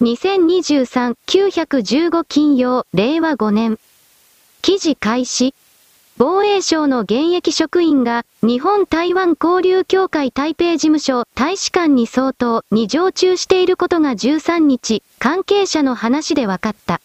[0.00, 3.78] 2023-915金曜、令和5年。
[4.62, 5.54] 記事開始。
[6.16, 17.02] 防衛省の現役職員が、日本台湾交流協会台北事務所大使館に相当に常駐していることが13日、関係者の話で分かった。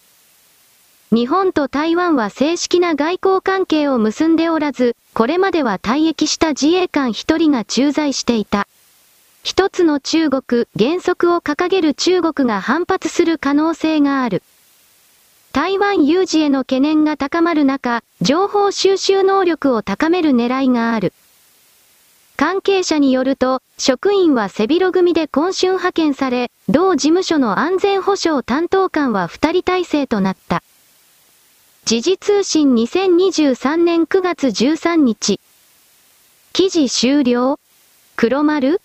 [1.12, 8.70] 日本と台湾は正式な外交関係を結んでおらず、これまでは退役した自衛官一人が駐在していた。
[9.46, 14.42] 一つの中国、原則を掲げる中国が反発する可能性がある。
[15.54, 21.14] 台湾有事への懸念が高まる中、情報収集能力を高める狙いがある。
[22.38, 30.64] 関係者によると、職員は背広組で今春派遣され、同事務所の安全保障担当官は2人体制となった。
[31.86, 35.40] 時事通信2023年9月13日。
[36.52, 37.59] 記事終了
[38.16, 38.82] 黒丸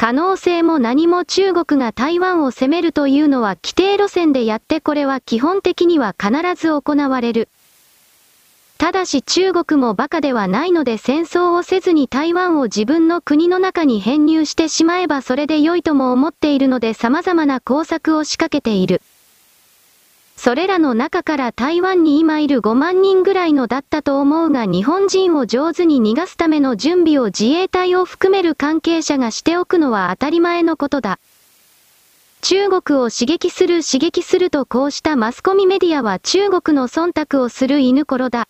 [0.00, 7.48] 可能性も何も中国が台湾を攻めるというのは規定路線でやってこれは基本的には必ず行われる。
[8.78, 19.02] ただし中国も馬鹿ではないので戦争をせずに台湾を自分の国の中に編入してしまえばそれで良いとも思っているので様々な工作を仕掛けている。
[20.38, 31.18] それらの中から台湾に今いる5万人ぐらいのだったと思うが日本人を上手に逃がすための準備を自衛隊を含める関係者がしておくのは当たり前のことだ。
[32.40, 38.46] 中国を刺激する刺激するとこうしたマスコミメディアは中国の忖度をする犬頃だ。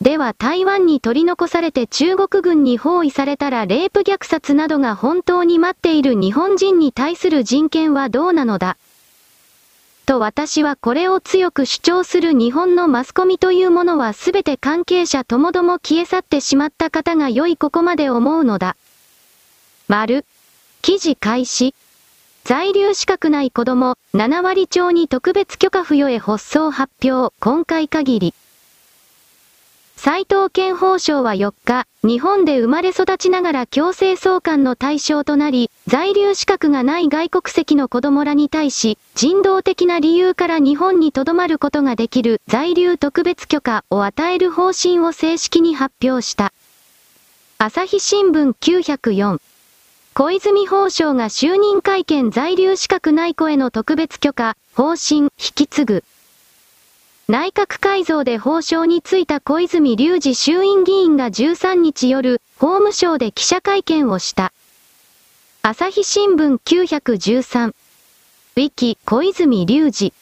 [0.00, 8.76] では台湾に取り残されて中国軍に包囲されたらレイプ虐殺などが本当に待っている日本人に対する人権はどうなのだ。
[10.02, 18.76] と私はこれを強く主張する日本のマスコミというものは全て関係者ともども消え去ってしまった方が良いここまで思うのだ。
[19.88, 20.24] 丸。
[20.82, 21.74] 記事開始。
[22.44, 28.34] 在留資格ない子供、7割超に特別許可付与へ発送発表、今回限り。
[30.04, 46.52] 斉藤健法相は4日、日本で生まれ育ちながら強制送還の対象となり、在留資格がない外国籍の子供らに対し、人道的な理由から日本に留まることができる在留特別許可を与える方針を正式に発表した。
[47.58, 49.38] 朝日新聞904
[50.14, 56.04] 小泉法相が就任会見在留資格ない子への特別許可、方針、引き継ぐ。
[57.32, 64.52] 内閣改造で法相に就いた小泉隆二衆院議員が13日夜、法務省で記者会見をした。
[65.62, 67.68] 朝日新聞913。
[67.68, 70.12] ウィキ、小泉隆二。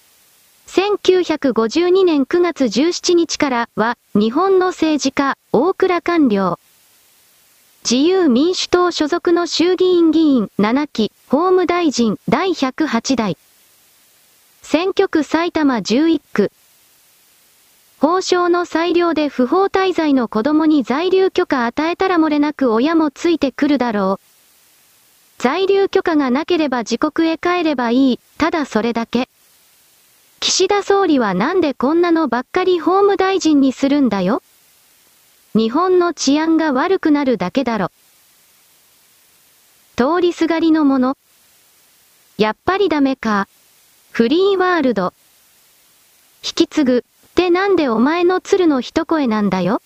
[0.69, 6.61] 1952年9月17日からは、日本の政治家、大倉官僚。
[7.83, 13.37] 自由民主党所属の衆議院議員7期、法務大臣第108代。
[14.63, 16.53] 選挙区埼玉11区、
[18.01, 24.27] 法省の裁量で不法滞在の子供に在留許可与えたら漏れなく親もついてくるだろう。
[25.37, 29.29] 在留許可がなければ自国へ帰ればいい、ただそれだけ。
[30.41, 34.43] 岸田総理はなんでこんなのばっかり法務大臣にするんだよ。
[35.55, 37.91] 日本の治安が悪くなるだけだろ。
[39.97, 41.19] 通りすがりのもの。
[42.39, 43.47] やっぱりダメか。
[44.11, 45.13] フリーワールド。
[46.43, 47.05] 引き継ぐ。
[47.31, 49.81] ってなんでお前の鶴の一声なんだよ？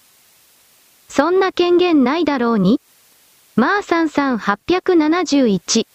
[1.09, 2.81] そんな権限ないだろうに。
[3.55, 5.87] まあさんさん871。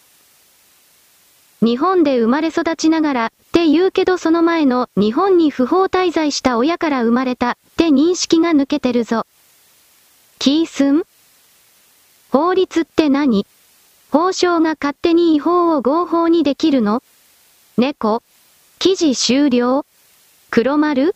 [1.61, 9.25] 日本で生まれ育ちながらって言うけどその前の日本に不法滞在した親から生まれたって認識が抜けてるぞ。
[10.37, 11.03] キースン
[12.29, 13.45] 法律って何？
[14.11, 17.03] 法省が勝手に違法を合法にできるの？
[17.77, 18.23] 猫？
[18.77, 19.85] 記事終了？
[20.49, 21.13] 黒丸？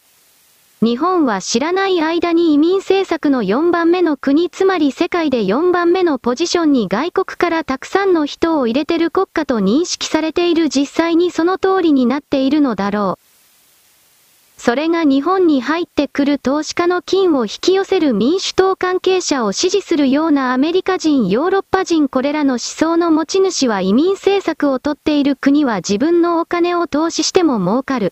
[0.83, 14.59] 日本は知らない間に移民政策の4番目の国つまり世界で4番目のポジションに外国からたくさんの人を入れてる国家と認識されている実際にその通りになっているのだろう。
[14.59, 28.11] それが日本に入ってくる投資家の金を引き寄せる民主党関係者を支持するようなアメリカ人、ヨーロッパ人これらの思想の持ち主は移民政策をとっている国は自分のお金を投資しても儲かる。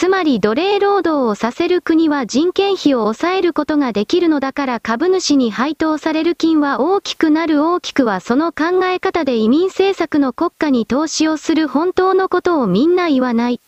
[0.00, 13.60] つまり奴隷労働をさせる国は人件費を抑えることができるのだから株主に配当される金は大きくなる大きくはその考え方で移民政策の国家に投資をする本当のことをみんな言わない。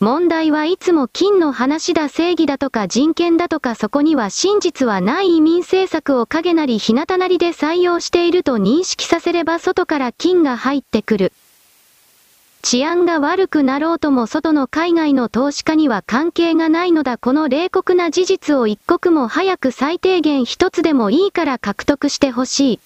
[0.00, 11.32] 問題はいつも金の話だ正義だとか人権だとかそこには真実はない移民政策を影なり日向なりで採用していると認識させれば外から金が入ってくる。
[12.68, 22.80] 治安が悪くなろうとも外の海外の投資家には関係がないのだこの冷酷な事実を一刻も早く最低限一つでもいいから獲得してほしい。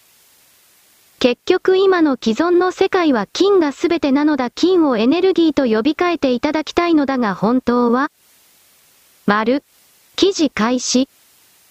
[1.18, 8.10] 結局今の既存の世界は金が全てなのだ金をエネルギーと呼び替えていただきたいのだが本当は？
[9.24, 9.64] 丸。
[10.14, 11.08] 記事開始。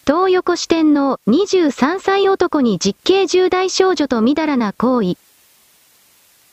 [0.08, 5.29] 東横四天王23歳男に実刑重大少女とみだらな行為。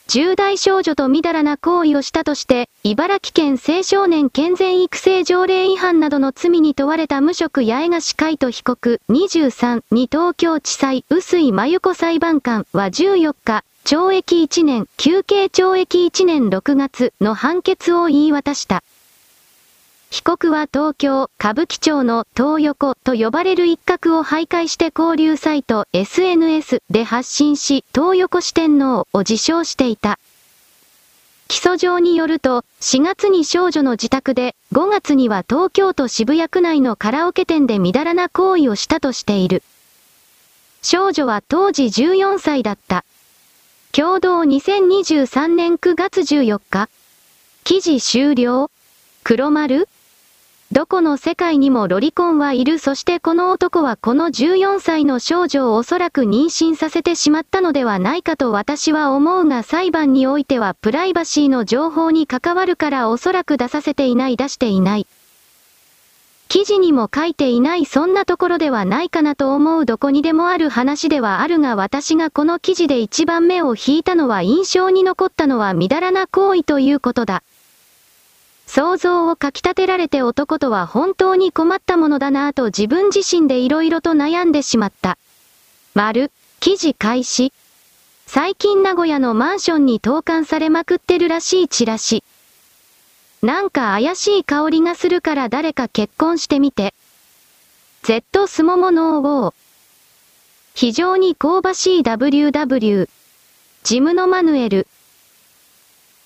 [0.09, 18.83] 重大少女とみだらな行為をしたとして、茨城県青少年健全育成条例違反などの罪に問われた無職八重樫海人被告23に東京地裁臼井真由子裁判官は14日、懲役1年、休憩懲役1年6月の判決を言い渡した。
[20.11, 30.19] 被告は東京、歌舞伎町の東横と呼ばれる一角を徘徊して交流サイト SNS で発信し、東横四天王を自称していた。
[31.49, 39.63] 起訴状によると、4月に少女の自宅で、5月には東京都渋谷区内のカラオケ店でみだらな行為をしたとしている。
[40.83, 43.05] 少女は当時14歳だった。
[43.93, 46.89] 共同2023年9月14日。
[47.65, 48.71] 記事終了
[49.29, 49.89] 黒丸？
[50.71, 52.79] どこの世界にもロリコンはいる。
[52.79, 64.37] そしてこの男はこの14歳の少女をおそらく妊娠させてしまったのではないかと私は思うが裁判においてはプライバシーの情報に関わるからおそらく出させていない。
[64.37, 65.09] 出していない。
[66.47, 67.85] 記事にも書いていない。
[67.85, 69.87] そんなところではないかなと思う。
[69.87, 77.43] どこにでもある話ではあるが私がこの記事で一番目を引いたのは印象に残ったのはみだらな行為ということだ。
[78.67, 85.19] 想像をかき立てられて男とは本当に困ったものだなぁと自分自身で色々と悩んでしまった。
[85.95, 86.31] 丸、
[86.61, 87.53] 記事開始。
[88.27, 92.25] 最近名古屋のマンションに投函されまくってるらしいチラシ。
[93.41, 96.93] なんか怪しい香りがするから誰か結婚してみて。
[98.03, 99.55] Z スモモノー
[100.75, 103.09] 非常に香ばしい WW。
[103.85, 104.89] ジムのマヌエル。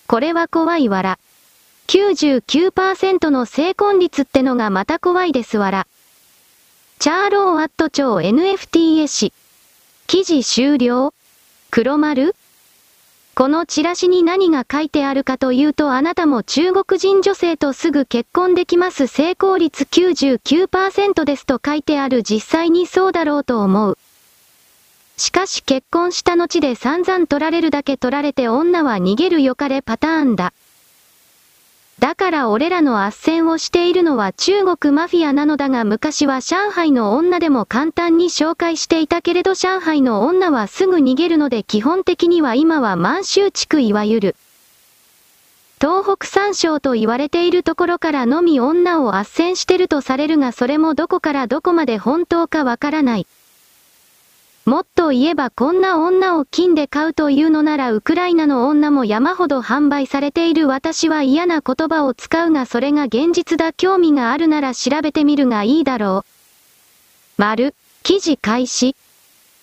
[0.07, 1.19] これは怖いわら。
[1.91, 5.87] 99%の成婚率ってのがまた怖いですわら。
[6.99, 9.33] チャーローアット超 NFT 絵師。
[10.07, 11.13] 記事終了？
[11.69, 12.33] 黒丸？
[13.35, 23.97] このチラシに何が書いてあるかというとあなたも中国人女性とすぐ結婚できます成功率99%ですと書いてある実際にそうだろうと思う。
[25.17, 30.53] しかし結婚した後で散々取られるだけ取られて女は逃げるよかれパターンだ。
[32.01, 44.35] だから俺らの斡旋をしているのは中国マフィアなのだが昔は上海の女でも簡単に紹介していたけれど上海の女はすぐ逃げるので基本的には今は満州地区いわゆる。
[45.79, 53.27] 東北三省と言われているところからのみ女を斡旋してるとされるがそれもどこからどこまで本当かわからない。
[54.65, 67.41] もっと言えばこんな女を金で買うというのならウクライナの女も山ほど販売されている私は嫌な言葉を使うがそれが現実だ興味があるなら調べてみるがいいだろう。
[67.41, 67.73] 丸、
[68.03, 68.95] 記事開始。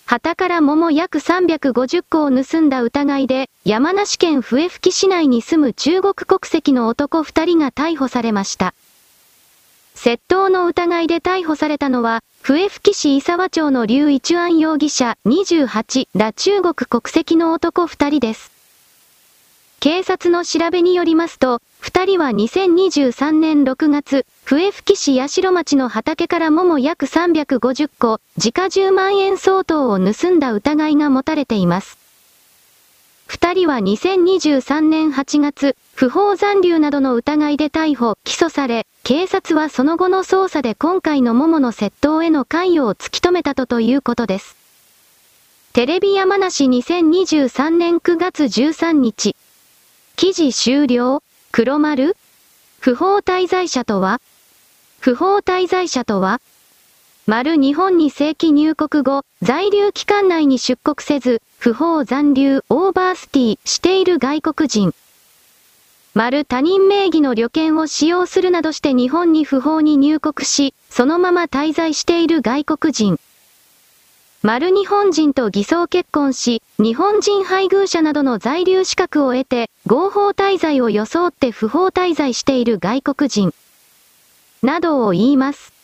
[0.04, 8.74] 旗から桃約350個を盗んだ疑いで、山梨県笛吹市内に住む中国国籍の男2人が逮捕されました。
[10.00, 18.52] 窃盗の疑いで逮捕されたのは、笛吹市伊沢町の劉一安容疑者28ら中国国籍の男2人です。
[19.80, 31.98] 警察の調べによりますと、2人は2023年6月、笛吹市八代町の畑から桃約350個、時価10万円相当を盗んだ疑いが持たれています。
[33.26, 44.54] 二人は2023年8月、不法残留などの疑いで逮捕、起訴され、警察はその後の捜査で今回の桃の窃盗への関与を突き止めたとということです。
[45.72, 49.34] テレビ山梨2023年9月13日。
[50.16, 51.22] 記事終了
[51.52, 52.18] 黒丸
[52.80, 54.20] 不法滞在者とは？
[55.00, 56.42] 不法滞在者とは？
[57.24, 64.92] 丸日本に正規入国後、在留期間内に出国せず、不法残留、オーバースティーしている外国人。
[66.18, 73.20] 丸他人名義の旅券を使用するなどして日本に不法に入国し、そのまま滞在している外国人。
[74.42, 83.54] 丸日本人と偽装結婚し、日本人配偶者などの在留資格を得て、合法滞在を装って不法滞在している外国人。
[84.60, 85.77] などを言います。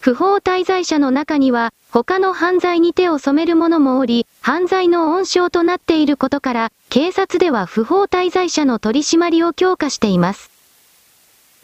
[0.00, 10.50] 不法滞在者の中には、他の犯罪に手を染める者もおり、犯罪の温床となっていることから、警察では不法滞在者の取り締まりを強化しています。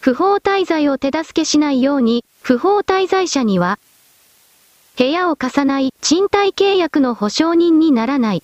[0.00, 3.78] 不法滞在を手助けしないように、不法滞在者には、
[4.99, 8.43] 部屋を貸さない、賃貸契約の保証人にならない。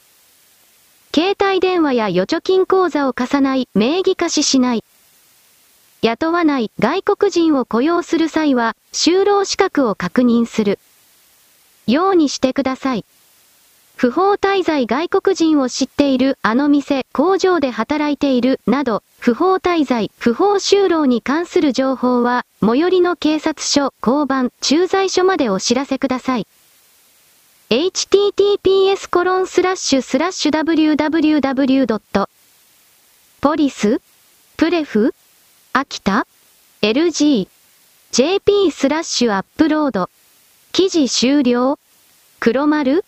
[1.15, 4.85] 携帯電話や預貯金口座を貸さない、名義貸ししない。
[6.03, 10.81] 雇わない外国人を雇用する際は、就労資格を確認する。
[11.87, 13.05] ようにしてください。
[13.95, 26.49] 不法滞在外国人を知っている、あの店、工場で働いている、など、不法滞在、不法就労に関する情報は、最寄りの警察署、交番、駐在所までお知らせください。
[27.71, 32.29] https コロンスラッシュスラッシュ www.
[33.41, 34.01] police
[34.57, 35.15] pref
[35.75, 36.27] 秋田
[36.83, 37.49] LG
[38.11, 40.11] JP スラッシュ upload。
[40.71, 41.79] 記事終了？
[42.41, 43.07] 黒丸？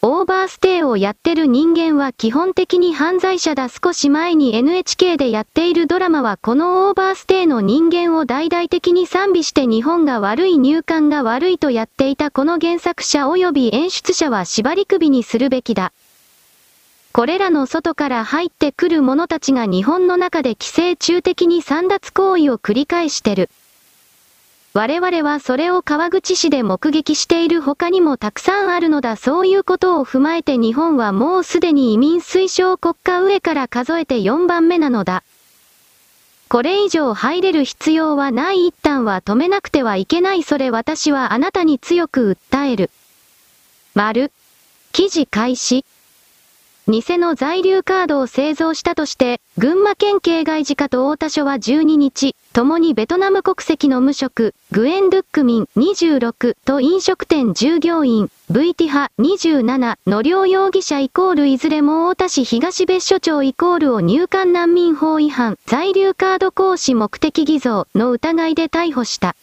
[0.00, 3.68] オーバーステイをやってる人間は基本的に犯罪者だ。
[3.68, 15.92] 少し前に NHK でやっているドラマはこのオーバーステイの人間を大々的に賛美して日本が悪い入管が悪いとやっていたこの原作者及び演出者は縛り首にするべきだ。
[17.12, 23.50] これらの外から入ってくる者たちが日本の中で規制中的に散奪行為を繰り返してる。
[24.72, 35.24] 我々はそれを川口市で目撃している他にもたくさんあるのだそういうことを踏まえて日本はもうすでに移民推奨国家上から数えて4番目なのだ。
[36.48, 42.90] これ以上入れる必要はない一旦は止めなくてはいけないそれ私はあなたに強く訴える。
[43.94, 44.30] 丸。
[44.92, 45.84] 記事開始。
[46.90, 69.36] 偽の在留カードを製造したとして、群馬県警外事課と太田署は12日、共にベトナム国籍の無職、グエン・ドゥックミン26と飲食店従業員、VT 派27の両容疑者イコールいずれも太田市東別所町イコールを入管難民法違反、在留カード行使目的偽造の疑いで逮捕した。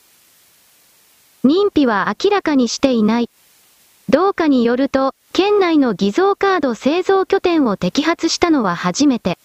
[1.45, 3.29] 認否は明らかにしていない。
[4.09, 9.37] 同課によると、県内の偽造カード製造拠点を摘発したのは初めて。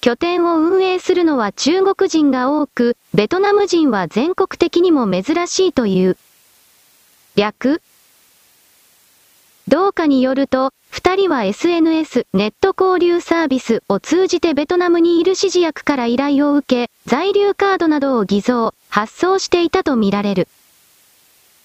[0.00, 6.16] 拠点を運営するのは中国人が多く、ベトナム人は全国的にも珍しいという。
[7.34, 7.82] 略
[9.68, 20.48] 同課によると、二人は SNS、ネット交流サービスを通じてベトナムにいる指示役から依頼を受け、在留カードなどを偽造、発送していたとみられる。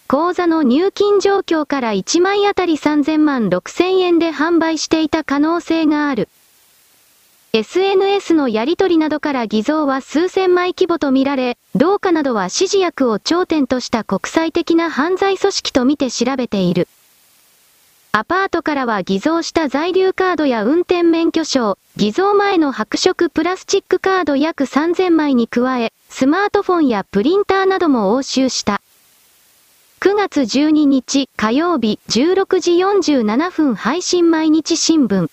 [0.08, 6.30] 口座の入金状況から1枚あたり3000万6000円で販売していた可能性がある。
[7.54, 16.88] SNS のやり取りなどから偽造は数千枚規模とみられ、同化などは指示役を頂点とした国際的な犯罪組織とみて調べている。
[18.12, 28.82] アパートからは偽造した在留カードや運転免許証、偽造前の白色プラスチックカード約3000枚に加え、スマートフォンやプリンターなども押収した。
[30.06, 35.32] 9月12日火曜日16時47分配信毎日新聞。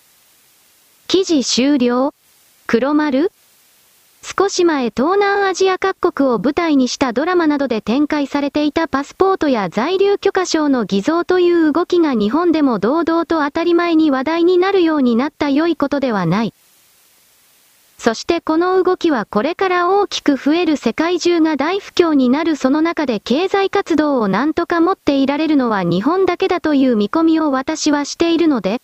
[1.07, 2.11] 記事終了
[2.65, 3.31] 黒丸
[4.23, 16.53] 少し前東南アジア各国を舞台にしたドラマなどで展開されていたパスポートや在留許可証の偽造という動きが日本でも堂々と当たり前に話題になるようになった良いことではない。
[18.03, 28.81] そしてこの動きはこれから大きく増える世界中が大不況になるその中で経済活動をなんとか持っていられるのは日本だけだという見込みを私はしているので、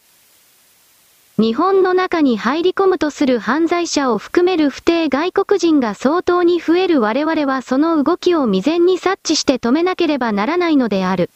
[1.37, 11.29] 日本の中に入り込むとする犯罪者を含める不定外国人が相当に増える我々はその動きを未然に察知して止めなければならないのである。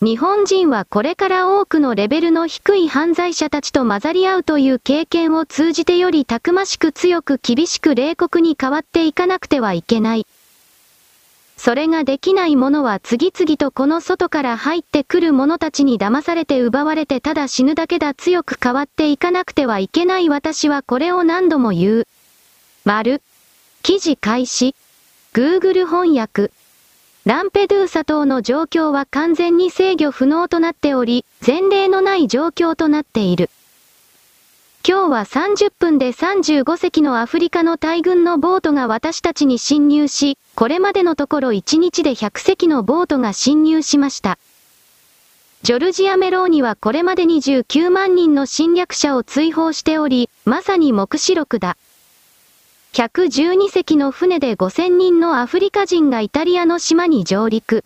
[0.00, 10.26] 日本人はこれから多くのレベルの低い犯罪者たちと混ざり合うという経験を通じてよりたくましく強く厳しく冷酷に変わっていかなくてはいけない。
[11.56, 22.06] それができない者は次々とこの外から入ってくる者たちに騙されて奪われてただ死ぬだけだ強く変わっていかなくてはいけない私はこれを何度も言う。
[22.84, 23.20] 丸。
[23.82, 24.76] 記事開始。
[25.34, 26.52] Google 翻訳。
[27.28, 33.50] ランペドゥーサ島の状況は完全に制御不能となっており、前例のない状況となっている。
[34.82, 44.38] 今日は30分で35隻のアフリカの大軍のボートが私たちに侵入し、これまでのところ1日で100隻のボートが侵入しました。
[45.64, 51.76] ジョルジア・メローニはこれまで29万人の侵略者を追放しており、まさに目視録だ。
[52.92, 57.84] 112隻の船で5000人のアフリカ人がイタリアの島に上陸。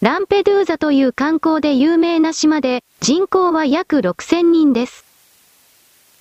[0.00, 5.04] ランペドゥーザという観光で有名な島で人口は約6000人です。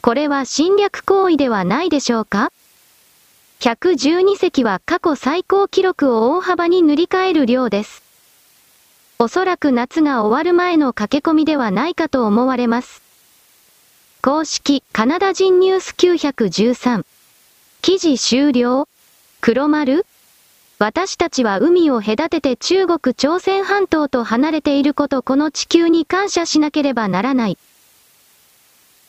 [0.01, 2.51] これは侵略行為ではないでしょうか
[3.62, 8.03] ？112隻は過去最高記録を大幅に塗り替える量です。
[9.20, 13.01] おそらく夏が終わる前の駆け込みではないかと思われます。
[14.22, 17.05] 公式カナダ人ニュース913
[17.86, 18.88] 記事終了？
[19.42, 20.06] 黒丸？
[20.80, 27.58] 私たちは海を隔てて中国朝鮮半島と離れていることこの地球に感謝しなければならない。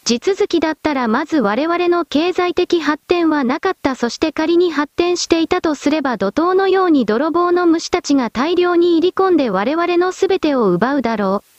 [0.03, 11.54] 地続きだったらまず我々の経済的発展はなかったそして仮に発展していたとすれば怒涛のように泥棒の虫たちが大量に入り込んで我々の全てを奪うだろう。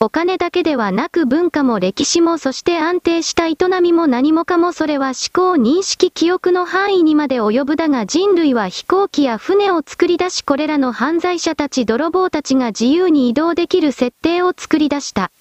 [0.00, 15.32] お金だけではなく文化も歴史もそして安定した営みも何もかもそれは思考認識記憶の範囲にまで及ぶだが人類は飛行機や船を作り出しこれらの犯罪者たち泥棒たちが自由に移動できる設定を作り出した。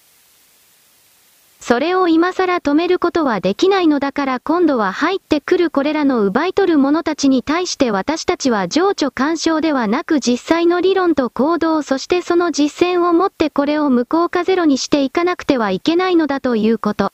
[1.68, 17.12] それを今更止めることはできないのだから今度は入ってくるこれらの奪い取る者たちに対して私たちは情緒干渉ではなく実際の理論と行動そしてその実践をもってこれを無効化ゼロにしていかなくてはいけないのだということ。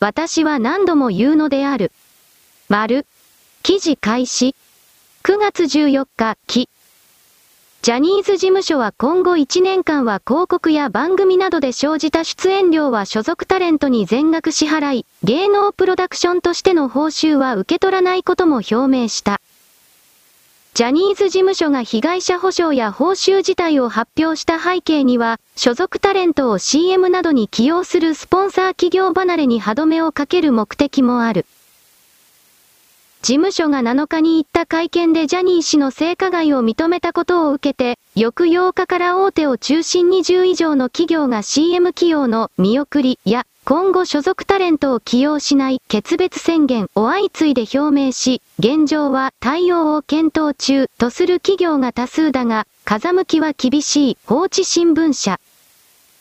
[0.00, 1.92] 私は何度も言うのである。
[2.70, 3.04] 丸。
[3.62, 4.56] 記事開始。
[5.22, 6.70] 9月14日、記。
[7.84, 19.38] ジャニーズ事務所は今後1年間は広告や番組などで生じた出演料は所属タレントに全額支払い、芸能プロダクションとしての報酬は受け取らないことも表明した。
[20.72, 31.44] ジャニーズ事務所が被害者保障や報酬自体を発表した背景には、所属タレントを CM などに起用するスポンサー企業離れに歯止めをかける目的もある。
[33.24, 54.18] 事務所が7日に行った会見でジャニー氏の性加害を認めたことを受けて、翌8日から大手を中心に10以上の企業が CM 起用の見送りや、今後所属タレントを起用しない決別宣言を相次いで表明し、現状は対応を検討中とする企業が多数だが、風向きは厳しい。
[54.26, 55.40] 放置新聞社。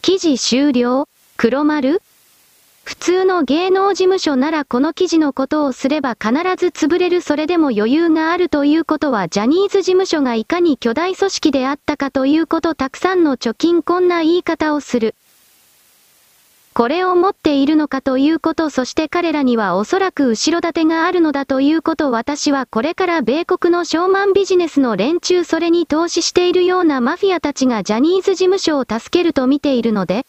[0.02, 1.10] 記事終了。
[1.36, 2.02] 黒丸。
[2.84, 15.16] 普通の芸能事務所ならこの記事のことをすれば必ず潰れるそれでも余裕があるということはジャニーズ事務所がいかに巨大組織であったかということたくさんの貯金こんな言い方をする。
[16.74, 30.26] これを持っているのかということそして彼らにはおそらく後ろ盾があるのだということ私はこれから米国のショーマンビジネスの連中それに投資しているようなマフィアたちがジャニーズ事務所を助けると見ているので、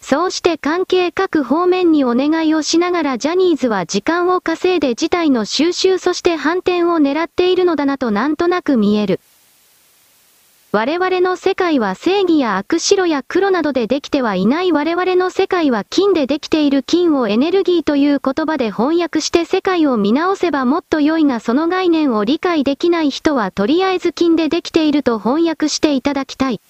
[0.00, 9.20] そうして関係各方面にお願いをしながらジャニーズは時間を稼いで事態の収集そして反転を狙っているのだなとなんとなく見える。
[10.72, 26.60] 我々の世界は正義や悪白や黒などでできてはいない我々の世界は金でできている金をエネルギーという言葉で翻訳して世界を見直せばもっと良いがその概念を理解できない人はとりあえず金でできていると翻訳していただきたい。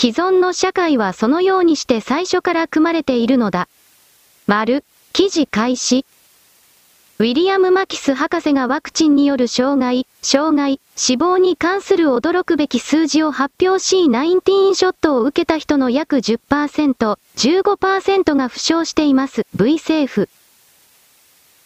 [0.00, 3.68] 既存の社会はそのようにして最初から組まれているのだ。
[4.46, 6.06] 丸、記事開始。
[7.18, 19.42] ウィリアム・マキス博士がワクチンによる障害、障害、死亡に関する驚くべき数字を発表し19ショットを受けた人の約10%、15%が負傷しています。
[19.56, 20.28] V 政府。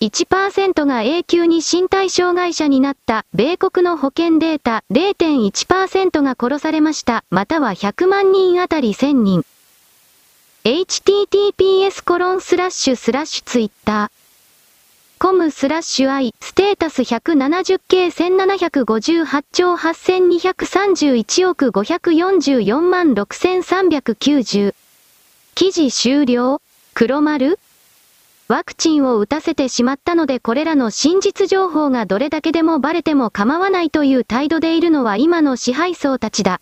[0.02, 9.44] 1%が永久に身体障害者になった米国の保険データ0.1%が殺されました、または100万人あたり1000人。
[10.64, 14.10] https コロンスラッシュスラッシュツイッター。
[15.20, 24.74] コムスラッシュ i ステータス 170K1758 兆8231億544万6390。
[25.54, 26.60] 記事終了
[26.92, 27.60] 黒丸
[28.52, 36.60] ワクチンを打たせてしまったのでこれらの真実情報がどれだけでもバレても構わないという態度でいるのは今の支配層たちだ。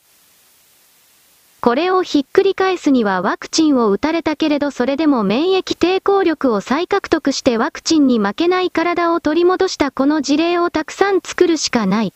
[1.61, 12.13] これをひっくり返すにはワクチンを打たれたけれどそれでも免疫抵抗力を再獲得してワクチンに負けない体を取り戻したこの事例をたくさん作るしかない。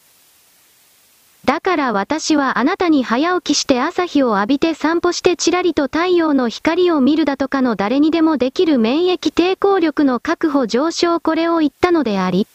[1.45, 12.47] だから私はあなたに早起きして朝日を浴びて散歩してちらりと太陽の光を見るだとかの誰にでもできる免疫抵抗力の確保上昇これを言ったのであり。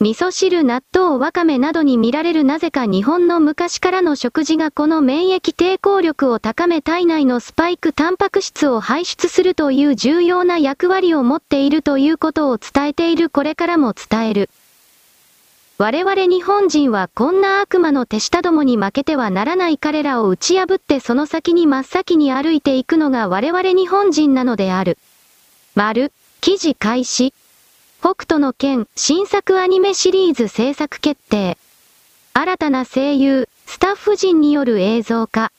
[0.00, 14.50] 味噌汁、納豆、わかめなどに見られるなぜか日本の昔からの食事がこの免疫抵抗力を高め体内のスパイクタンパク質を排出するという重要な役割を持っているということを伝えているこれからも伝える。
[15.82, 24.96] 我々日本人はこんな悪魔の手下どもに負けてはならない彼らを打ち破ってその先に真っ先に歩いていくのが我々日本人なのである。
[25.74, 27.34] 丸、記事開始。
[27.98, 31.58] 北斗の剣新作アニメシリーズ制作決定。
[32.32, 35.50] 新たな声優、スタッフ陣による映像化。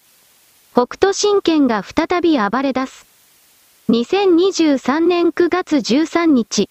[0.72, 3.06] 北斗神拳が再び暴れ出す。
[3.90, 6.70] 2023年9月13日。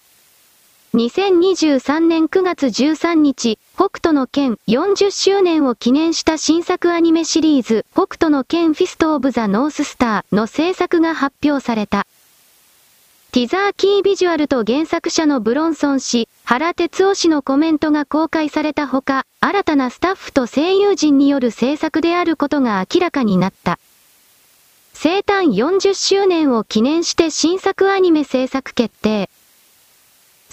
[0.95, 12.07] 2023年9月13日、北斗の剣40周年を記念した新作アニメシリーズ、北斗の剣 Fist of the North Star の制作が発表された。
[13.31, 23.79] ティザーキービジュアルと原作者のブロンソン氏、原哲夫氏のコメントが公開されたほか、新たなスタッフと声優陣による制作であることが明らかになった。
[24.93, 29.31] 生誕40周年を記念して新作アニメ制作決定。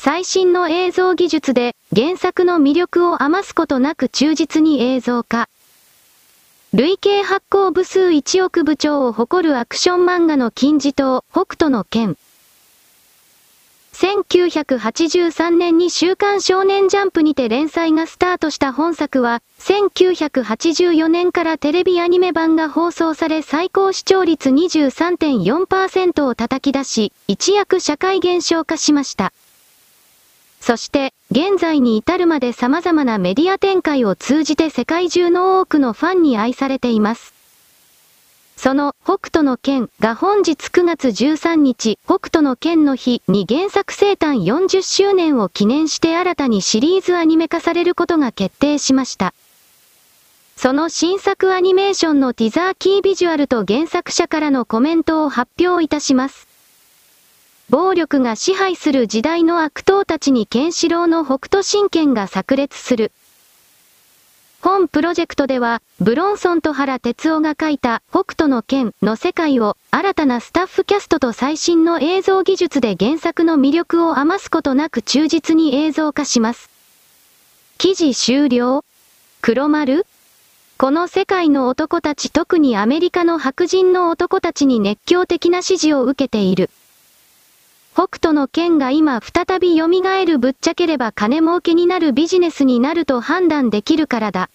[0.01, 5.49] 最新の映像技術で原作の魅力を余すことなく忠実に映像化。
[6.71, 12.15] 累計発行部数1億部長を誇るアクション漫画の金字塔、北斗の剣。
[13.91, 29.33] 1983年に週刊少年ジャンプにて連載がスタートした本作は、1984年からテレビアニメ版が放送され最高視聴率23.4%を叩き出し、一躍社会現象化しました。
[30.59, 37.33] そして、現在に至るまで様々なメディア展開を通じて世界中の多くのファンに愛されています。
[38.57, 49.33] その北斗の剣が本日9月13日北斗の剣の日に原作生誕40周年を記念して新たにシリーズアニメ化されることが決定しました。
[50.57, 56.48] その新作アニメーションのティザーキービジュアルと原作者からのコメントを発表いたします。
[57.69, 63.11] 暴力が支配する時代の悪党たちにケンシロウの北斗神拳が炸裂する。
[64.61, 76.71] 本プロジェクトでは、ブロンソンと原哲夫が書いた北斗の剣の世界を新たなスタッフキャストと最新の映像技術で原作の魅力を余すことなく忠実に映像化します。
[77.77, 78.83] 記事終了
[79.41, 80.07] 黒丸？
[80.79, 86.71] この世界の男たち特にアメリカの白人の男たちに熱狂的な支持を受けている。
[87.99, 89.89] 北斗の剣が今再び蘇
[90.25, 94.49] るぶっちゃければ金儲けになるビジネスになると判断できるからだ。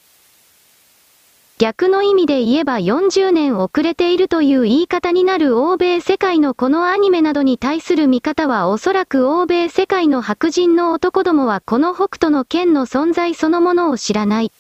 [1.59, 14.52] 逆の意味で言えば40年遅れているという言い方になる欧米世界のこのアニメなどに対する見方はおそらく欧米世界の白人の男どもはこの北斗の剣の存在そのものを知らない。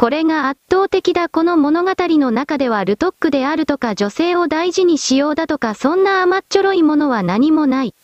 [0.00, 7.96] これが圧倒的だこの物語の中ではルトックであるとか女性を大事にしようだとかそんな甘っちょろいものは何もない。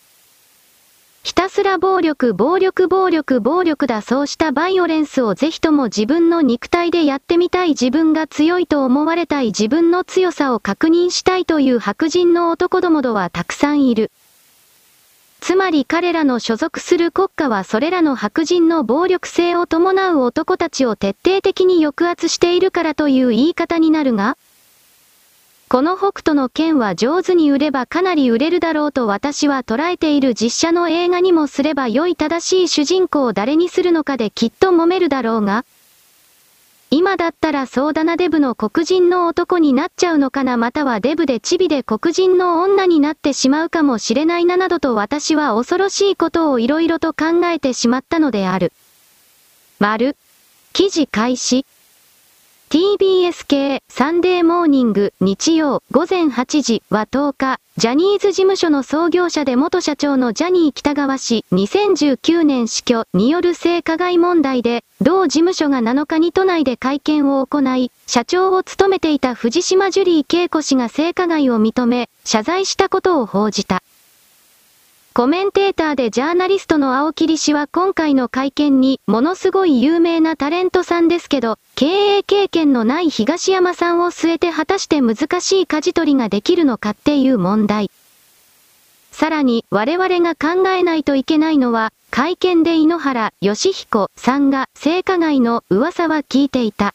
[1.22, 14.10] ひたすら暴力暴力暴力暴力だそうしたバイオレンスをぜひとも自分の肉体でやってみたい自分が強いと思われたい自分の強さを確認したいという白人の男どもどはたくさんいる。
[15.46, 24.38] つまり彼らの所属する国家はそれらの白人の暴力性を伴う男たちを徹底的に抑圧しているからという言い方になるが、
[25.68, 35.66] この北斗の剣は上手に売ればかなり売れるだろうと私は捉えている実写の映画にもすれば良い正しい主人公を誰にするのかできっと揉めるだろうが、
[36.96, 48.72] 今だったらそうだなデブの黒人の男になっちゃうのかなまたはデブでチビで黒人の女になってしまうかもしれないななどと私は恐ろしいことを色々と考えてしまったのである。
[49.80, 50.16] 丸。
[50.72, 51.66] 記事開始。
[52.70, 73.82] TBS 系サンデーモーニング日曜午前8時は10日、ジャニーズ事務所の創業者で元社長のジャニー北川氏2019年死去による性加害問題で、同事務所が7日に都内で会見を行い、社長を務めていた藤島ジュリー恵子氏が性加害を認め、謝罪したことを報じた。
[75.16, 87.92] コメンテーターでジャーナリストの青桐氏は今回の会見に、ものすごい有名なタレントさんですけど、経営経験のない東山さんを据えて果たして難しい舵取りができるのかっていう問題。
[89.12, 96.92] さらに、我々が考えないといけないのは、会見で井ノ原義彦さんが性加害の噂は聞いていた。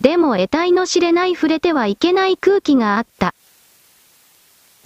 [0.00, 3.34] でも得体の知れない触れてはいけない空気があった。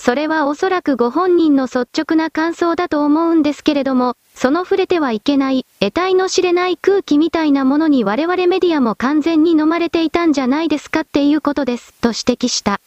[0.07, 12.81] それはおそらくご本人の率直な感想だと思うんですけれども、その触れてはいけない、得体の知れない空気みたいなものに我々メディアも完全に飲まれていたんじゃないですかっていうことです、と指摘した。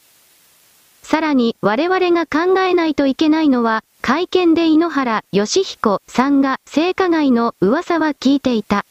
[1.02, 8.86] さらに、我々が考えないといけないのは、会見で井ノ原義彦さんが性加害の噂は聞いていた。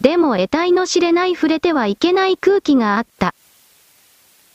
[0.00, 3.34] でも得体の知れない触れてはいけない空気があった。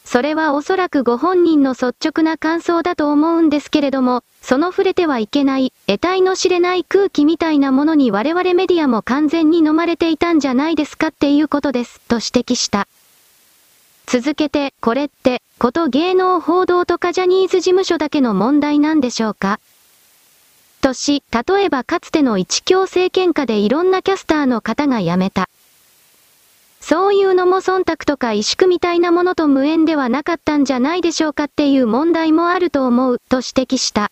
[0.09, 12.87] それはおそらくご本人の率直な感想だと思うんですけれども、その触れてはいけない、得体の知れない空気みたいなものに我々メディアも完全に飲まれていたんじゃないですかっていうことです、と指摘した。
[14.05, 19.59] 続けて、これって、こと芸能報道とかジャニーズ事務所だけの問題なんでしょうか？
[20.79, 25.49] とし、例えばかつての一強政権下でいろんなキャスターの方が辞めた。
[26.89, 34.09] そういうのも忖度とか萎縮みたいなものと無縁ではなかったんじゃないでしょうかっていう問題もあると思う、と指摘した。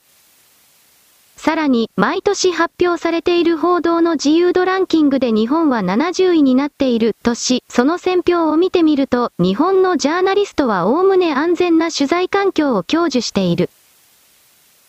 [1.38, 13.70] さらに、毎年発表されている報道の自由度ランキングで日本は70位になっているとし、その選評を見てみると、日本のジャーナリストは概ね安全な取材環境を享受している。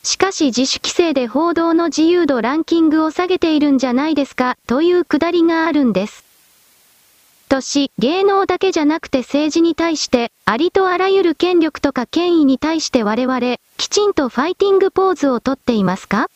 [0.03, 6.26] しかし自主規制で報道の自由度ランキングを下げているんじゃないですか、というくだりがあるんです。
[7.47, 16.29] とし、芸能だけじゃなくて政治に対して、ありとあらゆる権力とか権威に対して我々、きちんとファイティングポーズをとっていますか？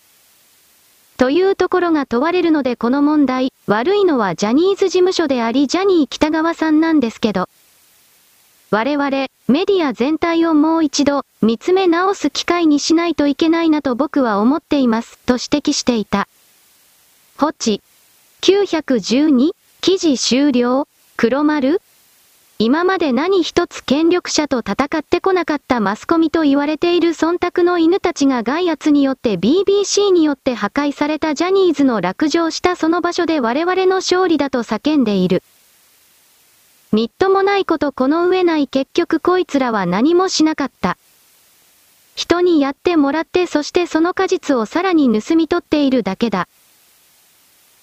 [1.16, 7.48] というところが問われるのでこの問題、悪いのはジャニーズ事務所でありジャニー北川さんなんですけど。
[8.70, 9.10] 我々、
[9.48, 16.28] メディア全体をもう一度、見つめ直す機会にしないといけないなと僕は思っています、と指摘していた。
[17.36, 17.82] ホチ。
[18.42, 20.86] 912記事終了
[21.20, 21.82] 黒丸？
[22.58, 35.42] 今まで何一つ権力者と戦ってこなかったマスコミと言われている忖度の犬たちが外圧によって BBC によって破壊されたジャニーズの落城したその場所で我々の勝利だと叫んでいる。
[36.90, 40.96] みっともないことこの上ない結局こいつらは何もしなかった。
[42.14, 46.48] 人にやってもらってそしてその果実をさらに盗み取っているだけだ。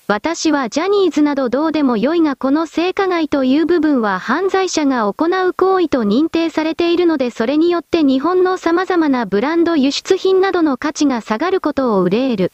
[0.10, 12.54] 私はジャニーズなどどうでもよいがこの性加害という部分は犯罪者が行う行為と認定されているのでそれによって日本の様々なブランド輸出品などの価値が下がることを憂える。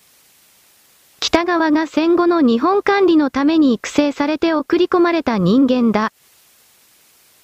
[1.19, 6.11] 北側が戦後の日本管理のために育成されて送り込まれた人間だ。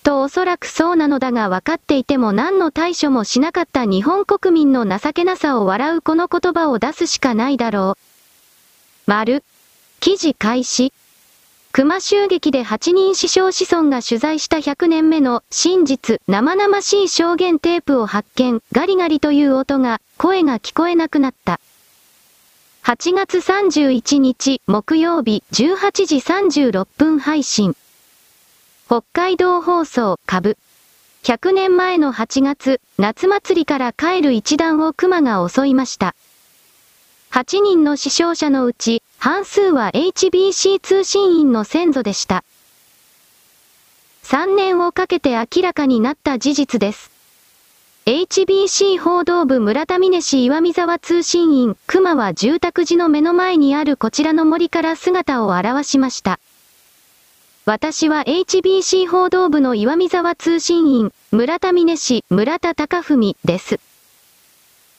[0.02, 7.98] とおそらくそうなのだが分かっていても何の対処もしなかった日本国民の情けなさを笑うこの言葉を出すしかないだろう。
[9.06, 9.44] 丸。
[10.00, 10.94] 記事開始。
[11.72, 21.60] 熊襲撃で8人死傷子孫が取材した100年目の真実生々しい証言テープを発見、ガリガリという音が、声が聞こえなくなった。
[22.84, 27.76] 8月31日木曜日18時36分配信。
[28.88, 30.58] 北海道放送株。
[31.24, 36.16] 100年前の8月、夏祭りから帰る一団を熊が襲いました。
[37.32, 42.46] 8人の死傷者のうち、半数は HBC 通信員の先祖でした。
[44.24, 47.12] 3年をかけて明らかになった事実です。
[48.06, 56.40] HBC 報道部村田峰市岩見沢通信員、熊は住宅時の目の前にあるこちらの森から姿を現しました。
[57.66, 63.82] 私は HBC 報道部の岩見沢通信員、村田峰市村田隆文です。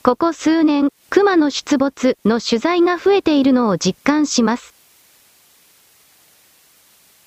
[0.03, 4.73] ここ数年、熊の出没の取材が増えているのを実感します。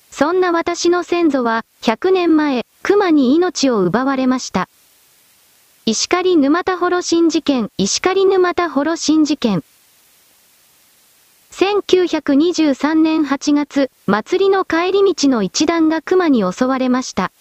[0.09, 4.69] そんな私の先祖は、100年前、熊に命を奪われました。
[5.85, 9.63] 石狩沼田幌新事件、石狩沼田幌新事件。
[11.51, 17.31] 1923年8月、祭りの帰り道の一団が熊に襲われました。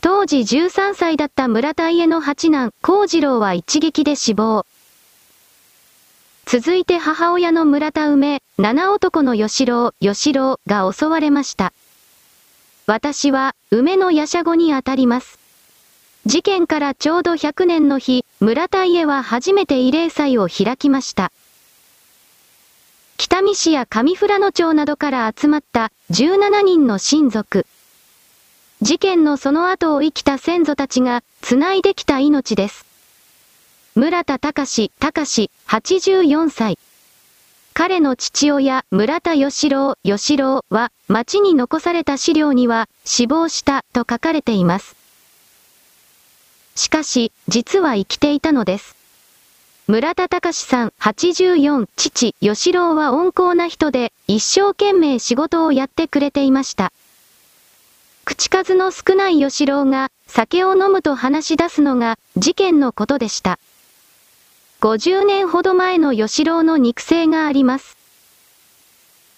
[0.00, 4.66] 当時13歳だった村田家の八男、幸次郎は一撃で死亡。
[6.52, 11.72] 続いて母親の村田梅、七男の吉郎、吉郎が襲われました。
[12.86, 15.38] 私は、梅のヤシャゴに当たります。
[16.26, 21.30] 事件からちょうど100年の日、村田家は初めて慰霊祭を開きました。
[23.16, 27.64] 北見市や上富良野町などから集まった17人の親族。
[28.82, 32.89] 事件のその後を生きた先祖たちが、繋いできた命です。
[33.96, 36.78] 村田隆、隆、84歳。
[37.74, 44.94] 彼の父親、村田義郎、義郎は、町に残された資料には、死亡したと書かれています。
[46.76, 48.94] しかし、実は生きていたのです。
[49.88, 56.92] 村田隆さん84、父、吉郎は温厚な人で、一生懸命仕事をやってくれていました。
[58.24, 63.58] 口数の少ない吉郎が、酒を飲むと話し出すのが、事件のことでした。
[64.80, 67.98] 50年ほど前の吉郎の肉声があります。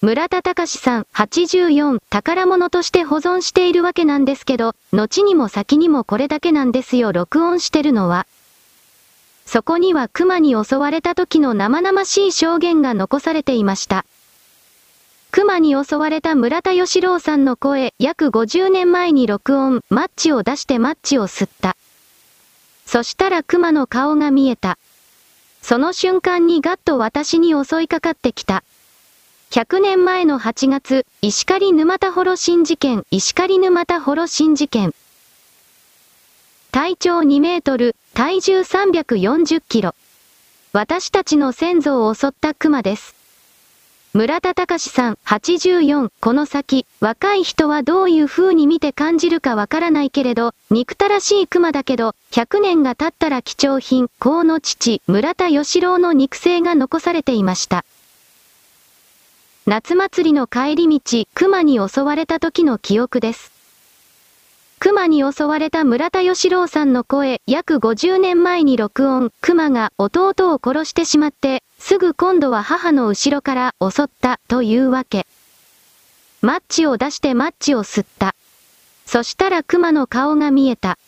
[0.00, 8.28] 村田隆さん84宝物として保存しているわけなんですけど、後にも先にもこれだけなんですよ録音してるのは。
[9.44, 14.04] そこには熊に襲われた時の生々しい証言が残されていました。
[15.32, 21.76] 熊に襲われた村田義郎さんの声、約50年前に録音、マッチを出してマッチを吸った。
[22.86, 24.78] そしたら熊の顔が見えた。
[25.62, 28.64] その瞬間にガッと私に襲いかかってきた。
[29.50, 34.92] 100年前の8月、石狩沼田幌新事件、石狩沼田幌新事件。
[36.72, 39.94] 体長2メートル、体重340キロ。
[40.72, 43.21] 私たちの先祖を襲った熊です。
[44.14, 57.86] 村田隆さん84、この先、若い人はどういう風に見て感じるかわからないけれど、憎たらしい熊だけど、100年が経ったら貴重品、公の父、村田義郎の肉声が残されていました。
[59.66, 63.51] 夏祭りの帰り道、熊に襲われた時の記憶です。
[64.84, 75.28] 熊に襲われた村田義郎さんの声、約50年前に録音、熊が弟を殺してしまって、すぐ今度は母の後ろから襲ったというわけ。
[76.40, 78.34] マッチを出してマッチを吸った。
[79.06, 80.98] そしたら熊の顔が見えた。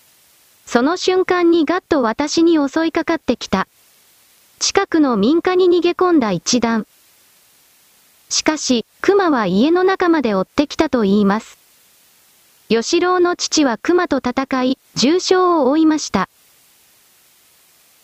[0.67, 3.67] その瞬間にガッと私に襲いかかってきた。
[4.61, 6.87] 近くの民家に逃げ込んだ一団。
[8.29, 11.63] しかし、熊は家の中まで追ってきたと言います。
[12.83, 16.29] 吉郎の父は熊と戦い、重傷を負いました。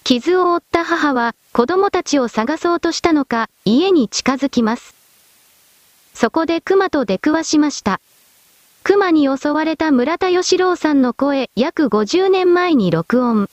[0.05, 4.95] 傷を負った母は子供たちを探そうとしたのか、家に近づきます。
[6.15, 8.01] そこで熊と出くわしました。
[8.85, 13.51] 熊に襲われた村田義郎さんの声、約50年前に録音。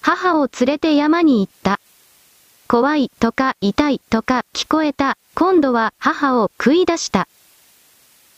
[0.00, 1.80] 母を連れて山に行った。
[2.68, 5.18] 怖いとか痛いとか聞こえた。
[5.34, 7.26] 今度は母を食い出した。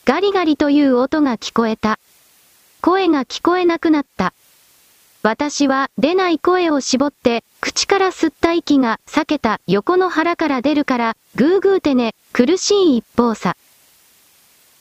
[0.05, 1.99] ガリガリという音が聞こえた。
[2.81, 4.33] 声が聞こえなくなった。
[5.23, 13.57] 私は出ない声を絞って、口から吸った息が避けた横の腹から出るから、ぐーぐーてね、苦しい一方さ。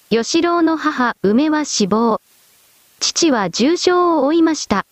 [0.10, 2.21] 吉郎の母、梅は死亡。
[3.01, 4.86] 父は重傷を負いました。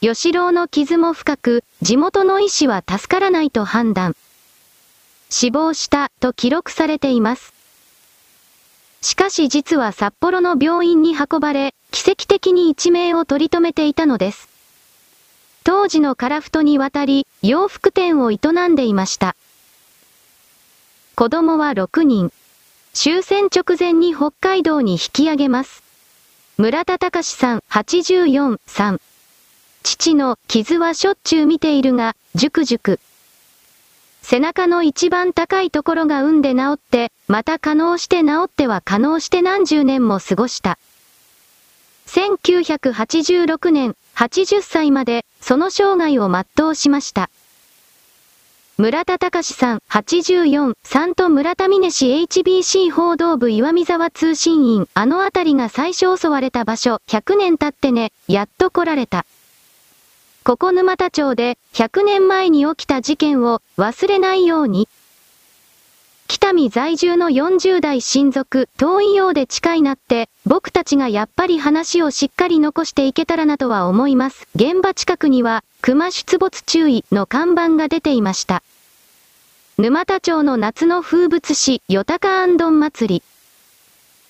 [0.00, 4.14] 吉郎の傷も深く、地元の医師は助からないと判断。
[5.30, 7.53] 死亡したと記録されています。
[9.04, 14.48] しかし実は札幌の病院に運ばれ、奇跡的に一命を取り留めていたのです。
[15.62, 19.36] 当時の樺太に渡り、洋服店を営んでいました。
[21.16, 22.32] 子供は6人。
[22.94, 25.82] 終戦直前に北海道に引き上げます。
[26.56, 29.00] 村田隆さん84、3。
[29.82, 33.00] 父の傷はしょっちゅう見ているが、じゅくじゅく。
[34.26, 40.78] 背中の一番高いところが産んで治って、また可能して治っては可能して何十年も過ごした。
[42.06, 47.28] 1986年、80歳まで、その生涯を全うしました。
[48.78, 59.26] 村田隆さん、84、3と村田峰氏 HBC 報道部岩見沢通信員、あの辺りが最初襲われた場所、100年経ってね、やっと来られた。
[60.46, 64.90] ここ沼田町で100年前に起きた事件を忘れないように。
[66.28, 74.46] 北見在住の40代親族、遠いようで近いなって、僕たちがやっぱり話をしっかり残していけたらなとは思います。
[74.54, 78.62] 現場近くには、熊出没注意の看板が出ていました。
[79.78, 83.22] 沼田町の夏の風物詩、よたかあんどん祭り。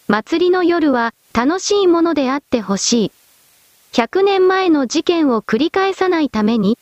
[0.06, 3.12] 祭りの夜は、楽しいものであってほしい。
[3.94, 6.78] 100年前の事件を繰り返さないために、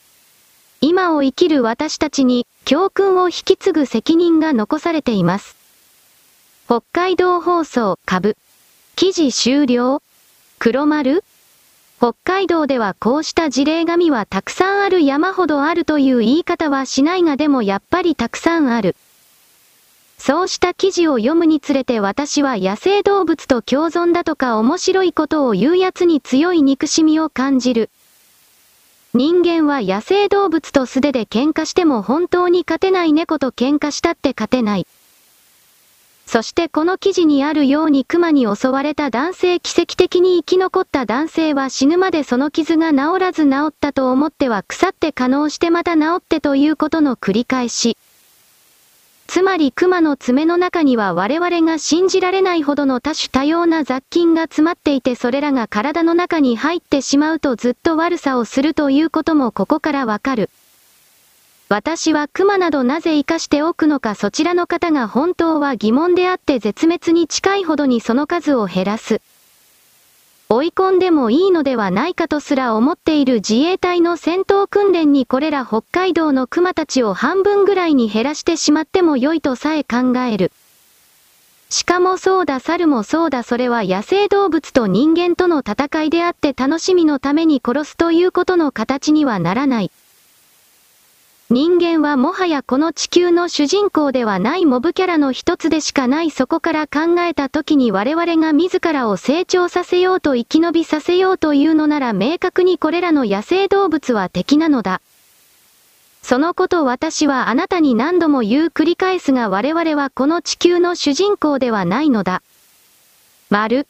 [0.80, 5.54] 今を生きる私たちに教訓を引き継ぐ責任が残されています。
[6.64, 8.38] 北海道放送株。
[8.96, 10.00] 記事終了
[10.58, 11.22] 黒丸
[11.98, 18.96] 北海道ではこうした事例紙はたくさんある山ほどあるという言い方はしないがでもやっぱりたくさんある。
[20.24, 27.90] そうした記事を読むにつれて私は野生動物と共存だとか面白いことを言う奴に強い憎しみを感じる。
[29.14, 34.86] 人間は野生動物と素手で喧嘩しても本当に勝てない猫と喧嘩したって勝てない。
[36.24, 47.96] そしてこの記事にあるように熊に襲われた男性奇跡的に生き残った男性は死ぬまでその傷が治らず治ったと思っては腐って可能してまた治ってということの繰り返し。
[49.32, 60.50] つまり熊の爪の中には我々が信じられないほどの多種多様な雑菌が詰まっていてそれらが体の中に入ってしまうとずっと悪さをするということもここからわかる。
[61.70, 69.22] 私は熊などなぜ活かしておくのかそちらの方が本当は疑問であって絶滅に近いほどにその数を減らす。
[70.54, 80.52] 追い込んでもいいのではないかとすら思っている自衛隊の戦闘訓練にこれら北海道の熊たちを半分ぐらいに減らしてしまっても良いとさえ考える。
[81.86, 89.90] 鹿もそうだ猿もそうだそれは野生動物と人間との戦いであって楽しみのために殺すということの形にはならない。
[91.52, 105.02] 人間はもはやこの地球の主人公ではないモブキャラの一つでしかないそこから考えた時に我々が自らを成長させようと生き延びさせようというのなら明確にこれらの野生動物は敵なのだ。
[106.22, 112.42] そのこと私はあなたに何度も言う繰り返すが我々はこの地球の主人公ではないのだ。
[113.50, 113.86] 丸。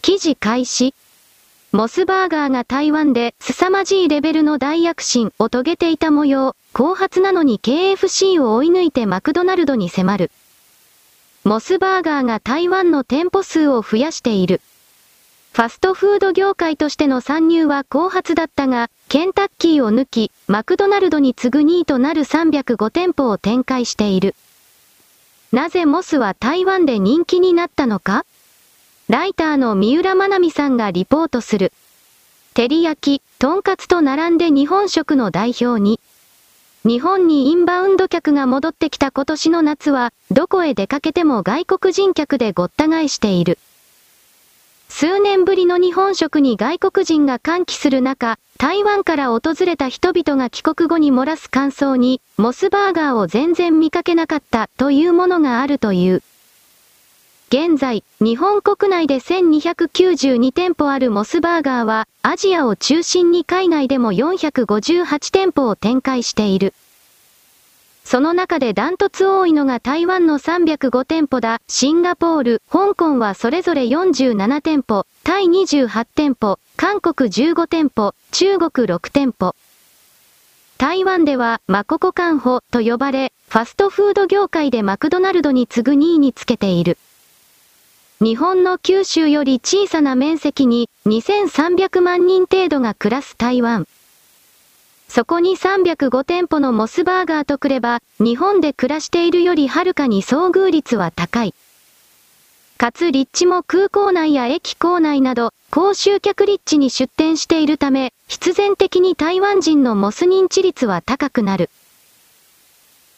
[0.00, 0.94] 記事開始。
[1.72, 10.30] モスバーガーが台湾で凄まじいレベルの大躍進を遂げていた模様、後発なのに KFC を追い抜いてマクドナルドに迫る。
[11.42, 14.60] モスバーガーが台湾の店舗数を増やしている。
[15.52, 24.36] ファストフード業界としての参入は後発だったが、ケンタッキーを抜き、マクドナルドに次ぐ2位となる305店舗を展開している。
[25.50, 28.24] なぜモスは台湾で人気になったのか？
[29.08, 31.72] ライターの三浦まなみさんがリポートする。
[32.54, 35.98] 照り焼き、とんかつと並んで日本食の代表に。
[36.82, 43.58] 日本にインバウンド客が戻ってきた今年の夏は、どこへ出かけても外国人客でごった返している。
[44.88, 56.22] 数年ぶりの日本食に外国人が歓喜する中、台湾から訪れた人々が帰国後に漏らす感想に、モスバーガーを全然見かけなかったというものがあるという。
[57.52, 66.74] 現在、日本国内で1292店舗あるモスバーガーは、アジアを中心に海外でも458店舗を展開している。
[68.04, 71.60] その中でダントツ多いのが台湾の305店舗だ。
[71.66, 79.56] シンガポール、香港はそれぞれ47店舗、タイ28店舗、韓国15店舗、中国6店舗。
[80.78, 86.96] 台湾では、マココカンホと呼ばれ、ファストフード業界でマクドナルドに次ぐ2位につけている。
[88.22, 93.86] 日本の九州より小さな面積に2300万人程度が暮らす台湾。
[95.08, 101.54] そこに305店舗のモスバーガーとくれば、日本で暮らしているよりはるかに遭遇率は高い。
[102.76, 111.70] かつ立地も空港内や駅構内など、高集客立地に出店しているため、必然的に台湾人のモス認知率は高くなる。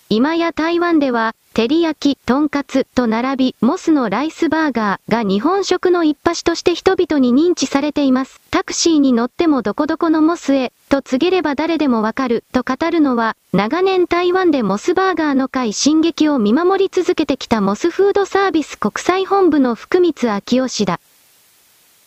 [0.09, 8.41] 今や台湾では、照り焼き、とんかつと並び、モスのライスバーガーが日本食の一橋として人々に認知されています。
[8.51, 20.15] タクシーに乗ってもどこどこのモスへ、と告げれば誰でもわかる、と語るのは、長年台湾でモスバーガーの会進撃を見守り続けてきたモスフードサービス国際本部の福光
[20.57, 21.01] 明夫氏だ。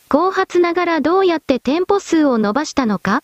[0.09, 3.21] 後発ながらどうやって店舗数を伸ばしたのか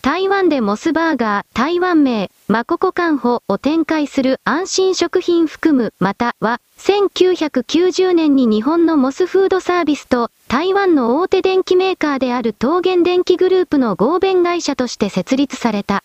[0.00, 16.04] 台湾でモスバーガー、台湾名、マココカンホを展開する安心食品含む、または、1990年に日本のモスフードサービスと、台湾の大手電機メーカーである東元電機グループの合弁会社として設立された。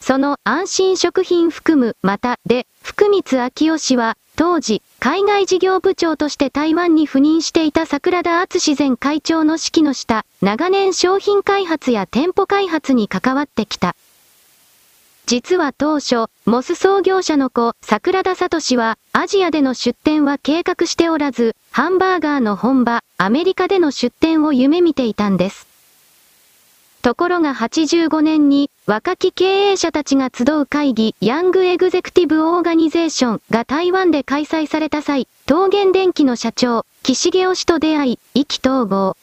[0.00, 13.94] その安心食品含む、また、で、福光明夫氏は、当時、海外事業部長として台湾に赴任していた桜田敦前会長の指揮の下、長年商品開発や店舗開発に関わってきた。
[15.26, 25.68] 実は当初、モス創業者の子、桜田聡は、アジアでの出店は計画しておらず、ハンバーガーの本場、アメリカでの出店を夢見ていたんです。
[27.02, 39.16] ところが85年に、若き経営者たちが集う会議、ヤングエグゼクティブオーガニゼーションが台湾で開催された際、東元電機の社長、岸毛氏と出会い、意気統合。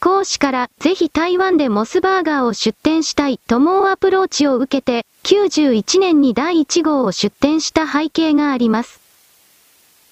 [0.00, 9.00] 講師からぜひ台湾でモスバーガーを出店したいと猛アプローチを受けて、91年に第1号を出店した背景があります。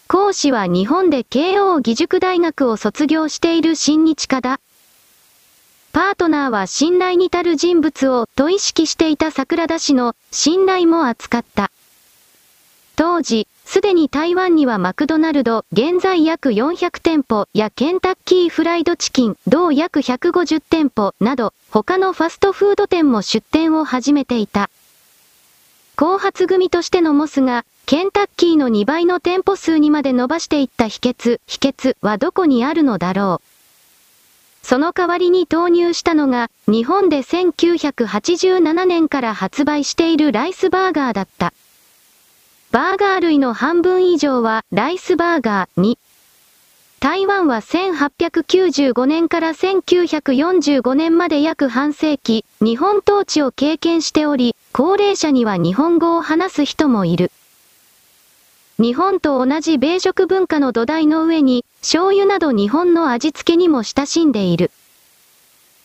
[0.09, 4.61] 講師は日本で慶応義塾大学を卒業している新日家だ。
[5.93, 11.71] パートナーは信頼に足る人物をと意識していた桜田氏の信頼も扱った。
[12.97, 24.71] 当時、すでに台湾にはマクドナルド、現在約400店舗やケンタッキーフライドチキン、同約150店舗など、他のファストフード店も出店を始めていた。
[25.97, 33.52] 後発組としてのモスが、ケンタッキーの2倍の店舗数にまで伸ばしていった秘訣、秘訣はどこにあるのだろう。
[34.63, 41.53] その代わりに投入したのが、日本で1987年から発売しているライスバーガーだった。
[42.71, 45.99] バーガー類の半分以上はライスバーガーに。
[47.01, 57.33] 台湾は1895年から1945年まで約半世紀、日本統治を経験しており、高齢者には日本語を話す人もいる。
[58.79, 64.71] 日本と同じ米食文化の土台の上に、醤油など日本の味付けにも親しんでいる。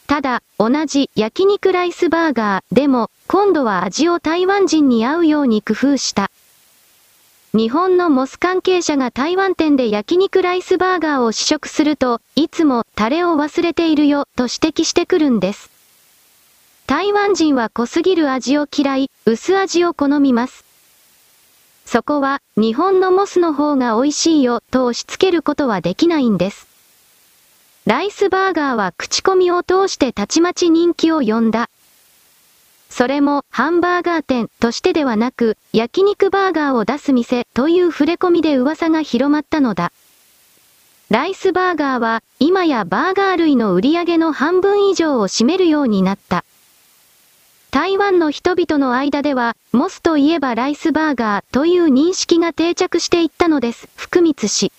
[0.06, 6.32] ただ、同じ焼肉ライスバーガーでも、今度は味を台湾人に合うように工夫した。
[7.54, 15.72] 日本のモス関係者が台湾店で焼肉ライスバーガーを試食すると、いつもタレを忘れているよと指摘してくるんです。
[16.86, 20.67] 台湾人は濃すぎる味を嫌い、薄味を好みます。
[21.88, 26.68] そこは、日本のモスの方が美味しいよと押し付けることはできないんです。
[27.86, 31.70] ライスバーガーは口コミを通してたちまち人気を呼んだ。
[32.90, 39.94] それも、ハンバーガー店としてではなく、焼肉バーガーを出す店という触れ込みで噂が広まったのだ。
[41.10, 46.44] ライスバーガーは、今やバーガー類の売り上げの半分以上を占めるようになった。
[47.80, 54.72] 台湾の人々の間では、モスといえばライスバーガーという認識が定着していったのです、福光氏。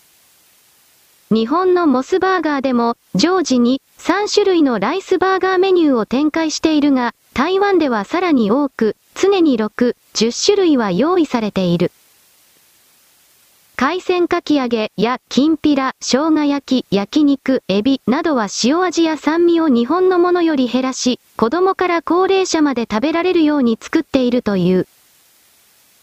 [1.30, 11.92] 日本のモスバーガーでも、常時に3種類のライスバーガーメニューを展開しているが、台湾ではさらに多く、常に6、10種類は用意されている。
[13.80, 24.88] 海鮮かき揚げやきんぴら、生姜焼き、焼肉、エビなどは塩味や酸味を日本のものより減らし、子供から高齢者まで食べられるように作っているという。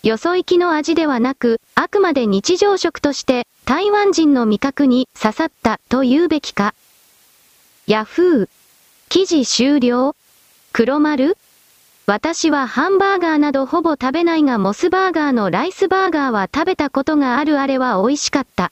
[0.03, 6.73] よそ行きの味ではなく、あくまで日常食として台湾人の味覚に刺さったと言うべきか。
[7.87, 8.49] ヤフー。
[9.09, 10.15] 記事終了
[10.71, 11.35] 黒丸
[12.07, 18.71] 私はハンバーガーなどほぼ食べないがモスバーガーのライスバーガーは食べたことがあるあれは美味しかった。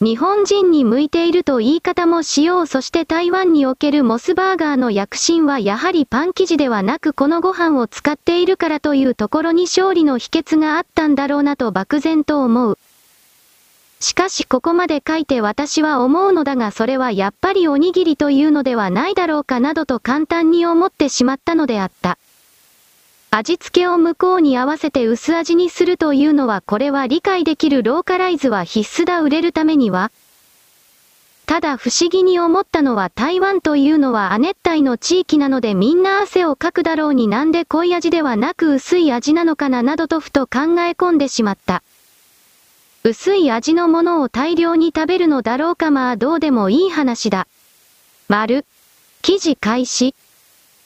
[0.00, 12.78] 日本人に向いていると言い方もしようそして台湾におけるモスバーガーの躍進はやはりパン生地ではなくこのご飯を使っているからというところに勝利の秘訣があったんだろうなと漠然と思う。
[14.00, 22.18] しかしここまで書いて私は思うのだがそれはやっぱりおにぎりというのではないだろうかなどと簡単に思ってしまったのであった。
[23.30, 30.10] 味付けを向こうに合わせて薄味にするというのはこれは理解できるローカライズは必須だ売れるためには
[31.44, 41.82] ただ不思議に思ったのは台湾というのは亜熱帯の地域なのでみんな汗をかくだろうになんで濃い味ではなく薄い味なのかななどとふと考え込んでしまった。
[43.04, 47.46] 薄い味のものを大量に食べるのだろうかまあどうでもいい話だ。
[48.28, 48.64] 丸。
[49.22, 50.14] 記事開始。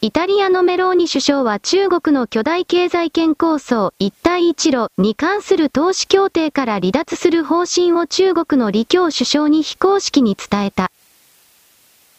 [0.02, 10.90] イタリアのメローニ首相は中国の巨大経済圏構想一帯一路に関する投資協定から離脱する方針を中国の李強首相に非公式に伝えた。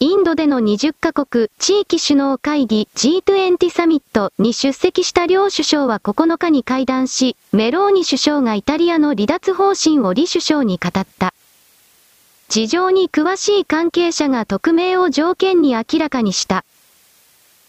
[0.00, 11.32] インドでの20カ国地域首脳会議 G20 サミットに出席した両首相は9日に会談し、メローニ首相がイタリアの離脱方針を李首相に語った。
[12.48, 16.64] 事情に詳しい関係者が匿名を条件に明らかにした。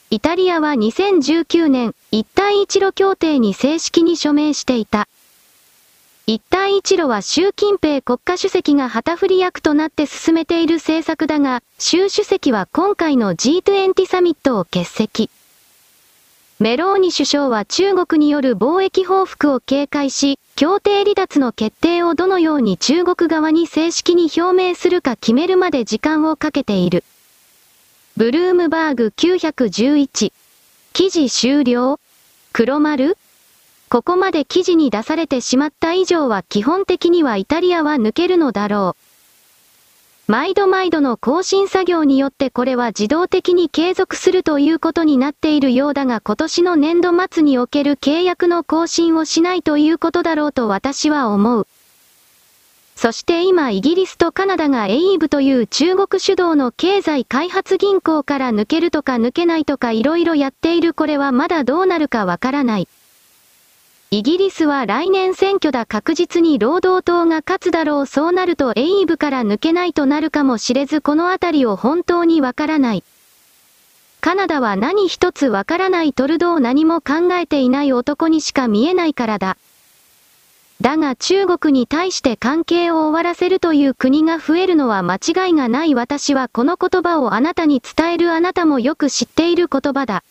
[0.09, 5.07] イタリアは2019年、一帯一路協定に正式に署名していた。
[6.27, 15.29] 一帯一路は習近平国家主席が旗振り役となって進めている政策だが、習主席は今回の G20 サミットを欠席。
[16.59, 27.03] メローニ首相は中国による貿易報復を警戒し、協定離脱の決定をどのように中国側に正式に表明するか決めるまで時間をかけている。
[28.17, 30.33] ブルームバーグ911。
[30.91, 31.99] 記事終了
[32.51, 33.15] 黒丸
[33.95, 38.97] ここまで記事に出されてしまった以上は基本的にはイタリアは抜けるのだろ
[40.27, 40.29] う。
[40.29, 51.65] 毎度毎度の更新作業によってこれは自動的に継続するということになっているようだが今年の年度末における契約の更新をしないということだろうと私は思う。
[52.97, 62.89] そして今イギリスとカナダがエイブという中国主導の経済開発銀行から抜けるとか抜けないとか色々やっているこれはまだどうなるかわからない。
[64.11, 73.03] イギリスは来年選挙だ確実に労働党が勝つだろうそうなるとエイブから抜けないとなるかもしれずこのあたりを本当にわからない。
[74.21, 79.57] カナダは何一つわからないトルドー何も考えていない男にしか見えないからだ。
[80.81, 90.23] だが中国に対して関係を終わらせるという国が増えるのは間違いがない私はこの言葉をあなたに伝えるあなたもよく知っている言葉だ。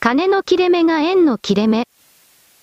[0.00, 1.86] 金の切れ目が円の切れ目。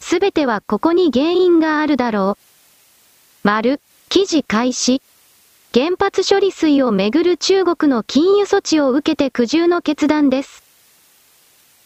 [0.10, 3.48] すべてはここに原因があるだろう。
[3.48, 3.80] 丸、
[4.10, 5.04] 記事開始。
[5.72, 10.64] 原発処理水をめぐる中国の禁輸措置を受けて苦渋の決断です。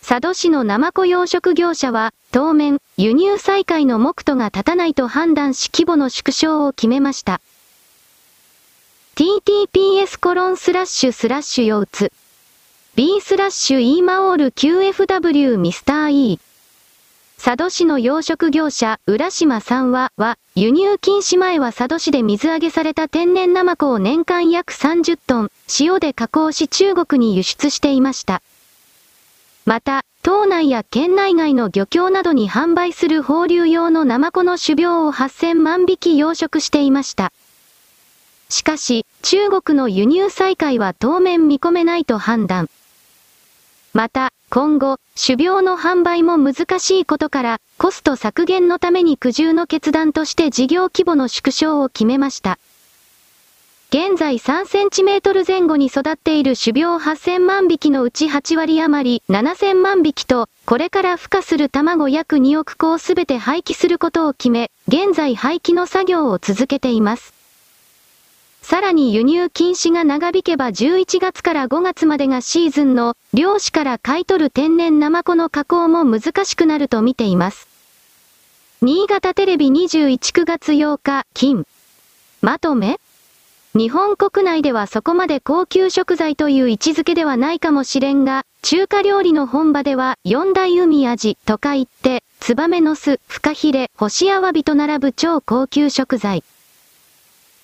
[0.08, 7.42] 佐渡市のナマコ養殖業者は、当面、輸入再開の目途が立たないと判断し規模の縮小を決めました。
[9.16, 12.12] ttps コロンスラッシュスラッシュ腰痛
[12.96, 16.40] b スラッシュ e マオール qfw ミスター e
[17.44, 28.42] 佐渡市の養殖業者、浦島さんは、は、輸入禁止前は佐渡市で水揚げされた天然ナマコを年間約30トン、塩で加工し中国に輸出していました。
[29.66, 37.34] また、島内や県内外の漁協などに販売する放流用のナマコの種苗を8000万匹養殖していました。
[38.48, 42.70] しかし、中国の輸入再開は当面見込めないと判断。
[43.92, 52.60] また、今後、種苗の販売も難しいことから、コスト削減のために苦渋の決断として事業規模の縮小を決めました。
[53.90, 67.43] 現在3センチメートル前後に育っている種苗8000万匹のうち8割余り7000万匹と、これから孵化する卵約2億個をすべて廃棄することを決め、現在廃棄の作業を続けています。
[68.64, 77.68] さらに輸入禁止が長引けば11月から5月までがシーズンの漁師から買い取る天然ナマコの加工も難しくなると見ています。
[78.82, 81.66] 新潟テレビ21 9月8日、金。
[82.42, 83.02] まとめ
[83.76, 96.46] 日本国内ではそこまで高級食材という位置づけではないかもしれんが、中華料理の本場では四大海味とか言って、ツバメの巣、フカヒレ、干しアワビと並ぶ超高級食材。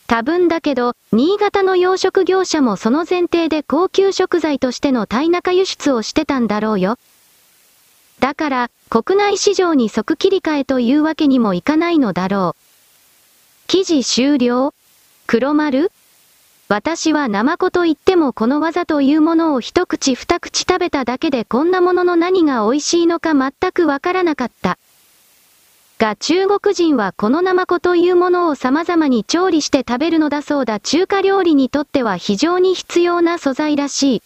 [0.10, 6.97] 多分だけど、新潟の養殖業者もその前提で高級食材としての耐中輸出をしてたんだろうよ。
[8.20, 12.62] だから、国内市場に即切り替えというわけにもいかないのだろう。
[13.68, 14.74] 記事終了？
[15.28, 15.91] 黒丸？
[16.70, 24.80] 私はナマコと言ってもこの技というものを一口二口食べただけでこんなものの何が美味しいのか全くわからなかった。
[26.00, 34.22] が中国人はこのナマコというものを様々に調理して食べるのだそうだ中華料理にとっては非常に必要な素材らしい。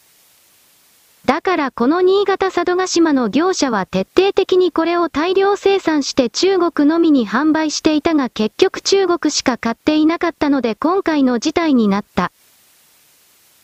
[1.26, 12.32] だからこの新潟佐渡島の業者は徹底的にこれを大量生産して中国のみに販売していたが結局中国しか買っていなかったので今回の事態になった。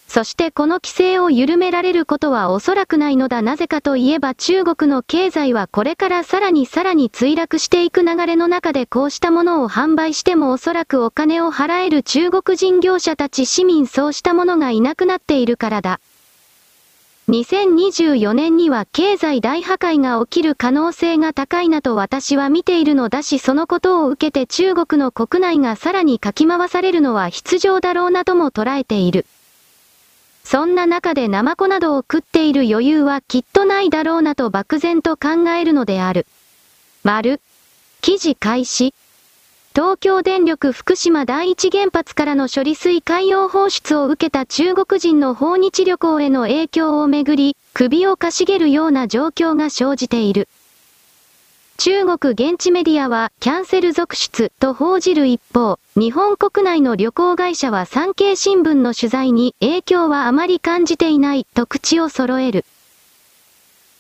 [0.10, 16.00] そしてこの規制を緩められることはおそらくないのだなぜかといえば中国の経済はこれからさらにさらに墜落していく流れの中でこうしたものを販売してもおそらくお金を払える中国人業者たち市民そうしたものがいなくなっているからだ。
[17.30, 29.28] 2024年には経済大破壊が起きる可能性が高いなと私は見ているのだしそのことを受けて中国の国内がさらにかき回されるのは必要だろうなとも捉えている。
[30.52, 36.26] そんな中でナマコなどを食っている余裕はきっとないだろうなと漠然と考えるのである。
[37.04, 37.40] 丸。
[38.02, 38.96] 記事開始。
[39.76, 50.50] 東京電力福島第一原発からの処理水海洋放出を受けた中国人の訪日旅行への影響をめぐり、首をかしげるような状況が生じている。
[51.80, 62.66] 中国現地メディアはキャンセル続出と報じる一方、日本国内の旅行会社は産経新聞の取材に影響はあまり感じていないと口を揃える。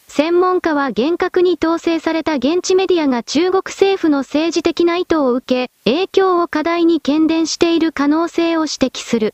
[0.09, 9.34] 専門家は厳格に統制された現地メディアが中国政府の政治的な意図を受け、影響を課題に懸念している可能性を指摘する。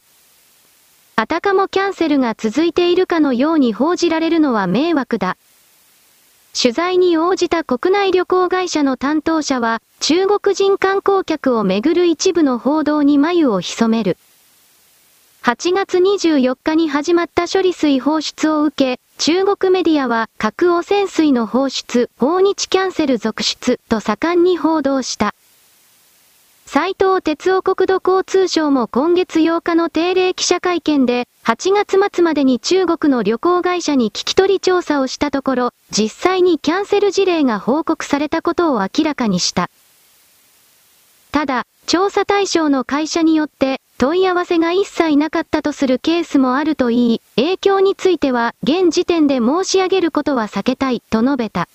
[1.16, 5.36] あたかもキャンセルが続いているかのように報じられるのは迷惑だ。
[6.60, 14.18] 取材に応じた国内旅行会社の担当者は、中国人観光客をめぐる一部の報道に眉を潜める。
[15.44, 25.36] 8月24日に始まった処理水放出を受け、中国メディアは核汚染水の放出、訪日キャンセル続出と盛んに報道した。
[26.68, 39.70] 斉藤哲夫国土交通省も今月8日の定例記者会見で、8月末までに中国の旅行会社に聞き取り調査をしたところ、実際にキャンセル事例が報告されたことを明らかにした。
[41.32, 51.70] ただ、調査対象の会社によって問い合わせが一切なかったとするケースもあるといい、影響については現時点で申し上げることは避けたいと述べた。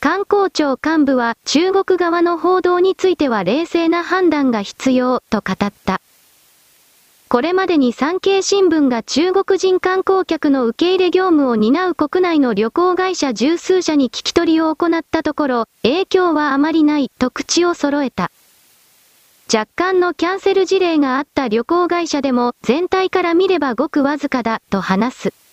[0.00, 6.00] 観光庁幹部は中国側の報道については冷静な判断が必要と語った。
[7.28, 18.30] これまでに産経新聞が中国人観光客の受け入れ業務を担う国内の旅行会社十数社に聞き取りを行ったところ、影響はあまりないと口を揃えた。
[19.52, 25.47] 若干のキャンセル事例があった旅行会社でも全体から見ればごくわずかだと話す。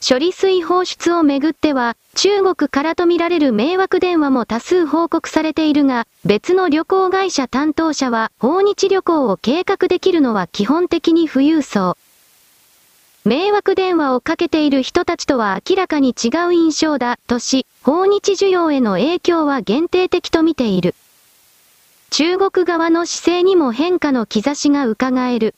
[0.00, 11.96] 処理水放出をめぐっては、中国からとみられる迷惑電話も多数報告されているが、別の旅行会社担当者は、訪日旅行を計画できるのは基本的に富裕層。
[13.24, 20.94] 迷惑電話をかけている人たちとは明らかに違う印象だ、とし、訪日需要への影響は限定的と見ている。
[22.10, 25.56] 中国側の姿勢にも変化の兆しが伺える。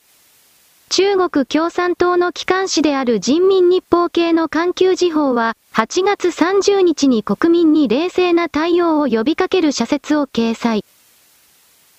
[0.89, 10.83] 中国共産党の機関紙である人民日報系の環球時報は、8月30日に国民に冷静な対応を呼びかける社説を掲載。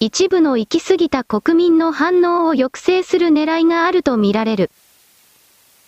[0.01, 4.73] 一部の行き過ぎた国民の反応を抑制する狙いがあるとみられる。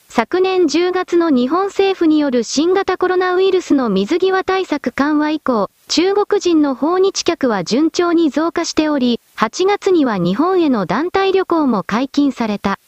[0.09, 12.78] 昨年10月の日本政府による新型コロナウイルスの水際対策緩和以降、中国人の訪日客は順調に増加しており、8月には日本への団体旅行も解禁された。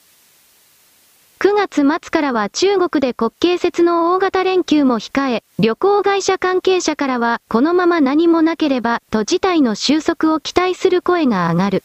[1.45, 11.85] 9月末からは中国で国慶節の大型連休も控え、旅行会社関係者からは、このまま何もなければ、と事態の収束を期待する声が上がる。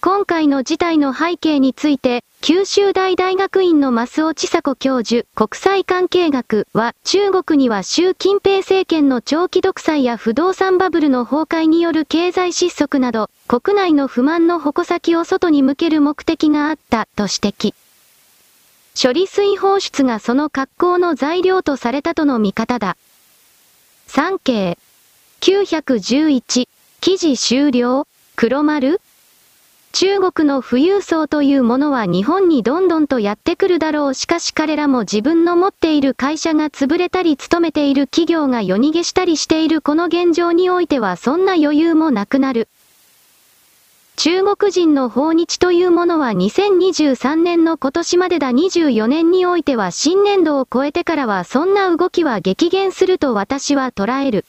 [0.00, 17.83] 今回の事態の背景について、九州大大学院の増尾千佐子教授、国際関係学は、中国には習近平政権の長期独裁や不動産バブルの崩壊による経済失速など、国内の不満の矛先を外に向ける目的があった、と指摘。
[19.00, 22.96] 処理水放出がその格好の材料とされたとの見方だ。
[24.06, 24.78] 産経
[25.40, 26.68] 911
[27.00, 28.06] 記事終了。
[28.36, 29.00] 黒丸。
[29.92, 34.14] 中国の富裕層というものは日本にどんどんとやってくるだろう。
[34.14, 42.68] しかし彼らも自分の持っている会社が潰れたり勤めている企業が夜逃げしたりしているこの現状においてはそんな余裕もなくなる。
[44.16, 54.44] 中国人の訪日というものは2023年の今年までだ24年においては新年度を超えてからはそんな動きは激減すると私は捉える。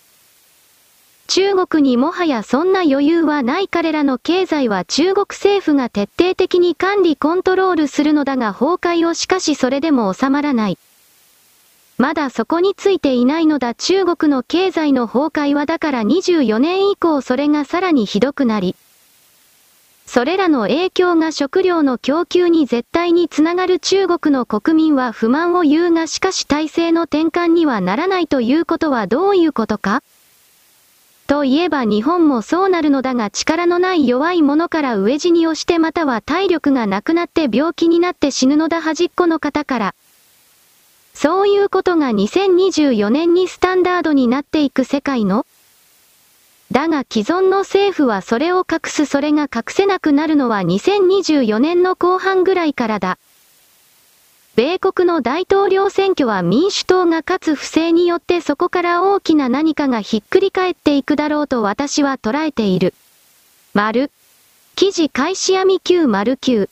[1.28, 10.78] 中国にもはやそんな余裕はない彼らの経済は中国政府が徹底的に管理コントロールするのだが崩壊をしかしそれでも収まらない。
[11.97, 18.76] まだそこについていないのだ中国の経済の崩壊はだから24年以降それがさらにひどくなり、
[20.06, 30.03] それらの影響が食料の供給に絶対につながる中国の国民は不満を言うがしかし体制の転換にはならないということはどういうことか？
[31.28, 39.95] といえば日本もそうなるのだが力のない弱い者から飢え死にをしてまたは体力がなくなって病気になって死ぬのだ端っこの方から。
[41.16, 45.47] そういうことが2024年にスタンダードになっていく世界の
[46.72, 53.18] だが既存の政府はそれを隠すそれが隠せなくなるのは2024年の後半ぐらいからだ。
[54.55, 62.93] 米国の大統領選挙は民主党が勝つ不正によってそこから大きな何かがひっくり返っていくだろうと私は捉えている。
[63.74, 64.11] 丸。
[64.76, 66.70] 記事開始闇909。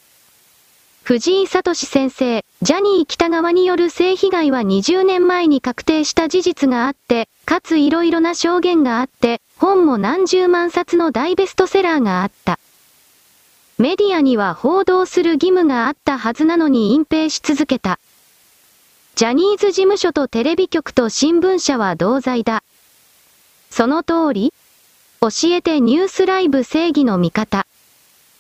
[1.04, 12.60] 藤井聡先生、ジャニー北川による性被害は20年前に確定した事実があって、かつ色々な証言があって、本も何十万冊の大ベストセラーがあった。
[13.78, 17.98] メディアには報道する義務があったはずなのに隠蔽し続けた。
[19.16, 22.62] ジャニーズ事務所とテレビ局と新聞社は同罪だ。
[23.70, 24.54] その通り
[25.22, 27.66] 教えてニュースライブ正義の味方。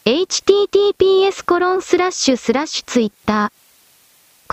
[0.03, 3.62] https コロンスラッシュスラッシュツイッター。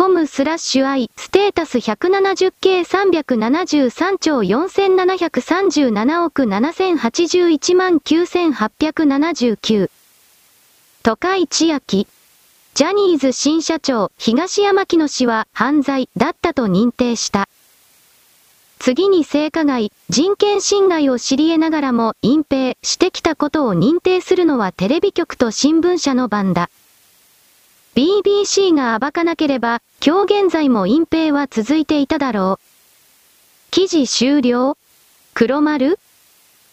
[0.00, 9.90] コムスラッシュ i ステータス 170K373 兆4737億7081万9879。
[11.02, 12.06] 都会千秋。
[12.72, 17.46] ジャニーズ新社長、東山木野氏は犯罪だったと認定した。
[18.78, 26.70] 次に性加害、人権侵害を知り得ながらも隠蔽してきたことを認定するのはテレビ局と新聞社の番だ。
[27.96, 33.70] BBC が暴かなければ、今日現在も隠蔽は続いていただろう。
[33.72, 34.76] 記事終了？
[35.34, 35.98] 黒丸？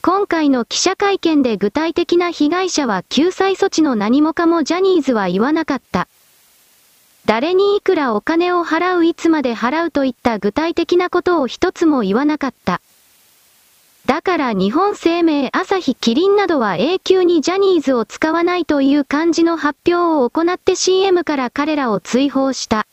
[0.03, 6.07] 今回の記者会見で具体的な被害者は救済措置の何もかもジャニーズは言わなかった。
[7.25, 12.79] 誰にいくらお金を払ういつまで払うといった具体的なことを一つも言わなかった。
[14.05, 22.87] だから日本生命朝日キリンなどは永久にジャニーズを使わないという感じの発表を行って CM から彼らを追放した。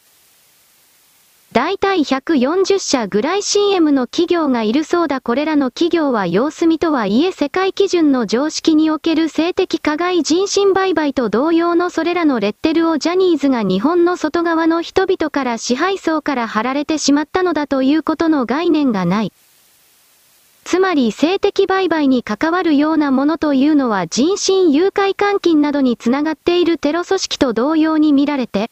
[1.54, 19.32] だいたい140社ぐらい CM の企業がいるそうだこれらの企業は様子見とはいえ世界基準の常識における性的加害人身売買と同様のそれらのレッテルをジャニーズが日本の外側の人々から支配層から貼られてしまったのだということの概念がない。
[20.64, 28.70] つまり性的売買に関わるようなものというのは人身誘拐監禁などにつながっているテロ組織と同様に見られて、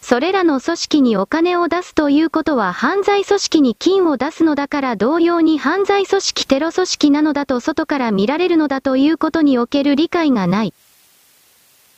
[0.00, 10.74] それらの組織にお金を出すということは犯罪組織に金を出すのだから同様に犯罪組織テロ組織なのだと外から見られるのだということにおける理解がない。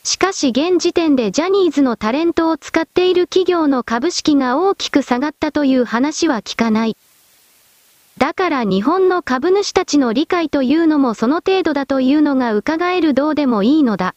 [0.03, 6.95] しかし現時点でジャニーズのタレントを使っている企業の株式が大きく下がったという話は聞かない。
[8.17, 14.15] だから日本の株主たちの理解というのもその程度だというのが伺えるどうでもいいのだ。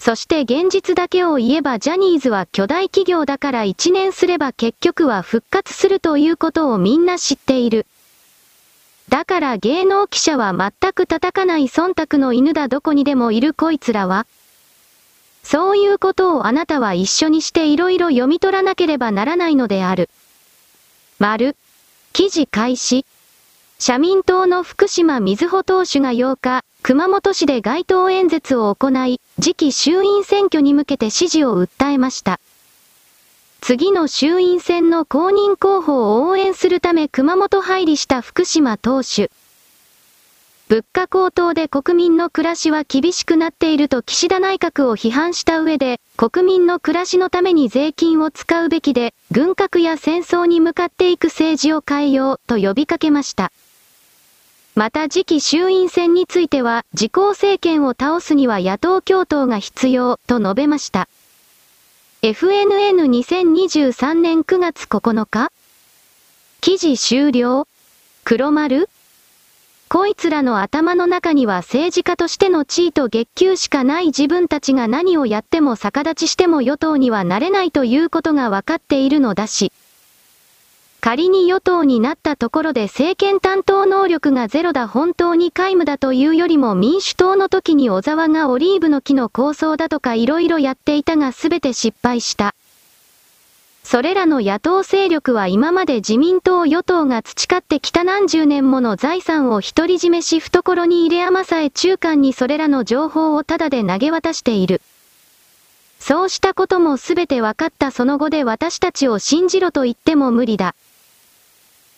[0.00, 7.86] そして現実だけを言えばジャニーズは巨大企業だから1年すれば結局は復活するということをみんな知っている。
[9.08, 14.26] だから芸能記者は全く叩かない忖度の犬だどこにでもいるこいつらは。
[15.42, 20.10] そういうことをあなたは一緒にして色々読み取らなければならないのである。
[21.18, 21.56] 丸。
[22.14, 23.04] 記事開始。
[23.80, 32.38] 社民党の福島水穂党首が8日、熊本市で街頭演説を行い、次期衆院選挙に向けて支持を訴えました。
[33.60, 39.28] 次の衆院選の公認候補を応援するため熊本入りした福島党首。
[40.74, 53.52] 物価高騰で国民の暮らしは厳しくなっていると岸田内閣を批判した上で、国民の暮らしのために税金を使うべきで、軍拡や戦争に向かっていく政治を変えようと呼びかけました。
[54.74, 61.08] また次期衆院選については、自公政権を倒すには野党共闘が必要、と述べました。
[62.22, 65.52] FNN2023 年9月9日
[66.60, 67.68] 記事終了？
[68.24, 68.88] 黒丸？
[69.94, 79.70] こいつらの頭の中には政治家としての地位と月給しかない自分たちが何をやっても逆立ちしても与党にはなれないということが分かっているのだし。
[81.00, 92.52] 仮に与党になったところで政権担当能力がゼロだ本当に皆無だというよりも民主党の時に小沢がオリーブの木の構想だとか色々やっていたが全て失敗した。
[93.84, 104.80] それらの野党勢力は今まで自民党与党が培ってきた何十年もの財産を独り占めし懐に入れ余さえ中間にそれらの情報をただで投げ渡している。
[106.00, 110.74] そうしたことも全て分かったその後で私たちを信じろと言っても無理だ。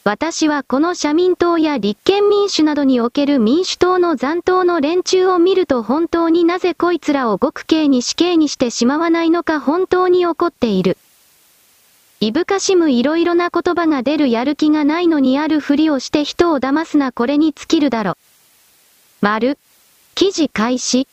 [0.03, 10.99] 私はこの社民党や立憲民主などにおける民主党の残党の連中を見ると本当になぜこいつらを極刑に死刑にしてしまわないのか本当に怒っている。
[12.19, 18.17] いぶかしむいろいろな言葉が出るやる気がないのにあるふりをして人を騙すなこれに尽きるだろ。
[19.21, 19.59] 丸。
[20.15, 21.07] 記事開始。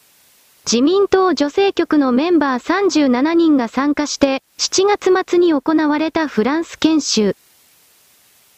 [0.66, 7.36] 自民党女性局のメンバー37人が参加して、7月末に行われたフランス研修。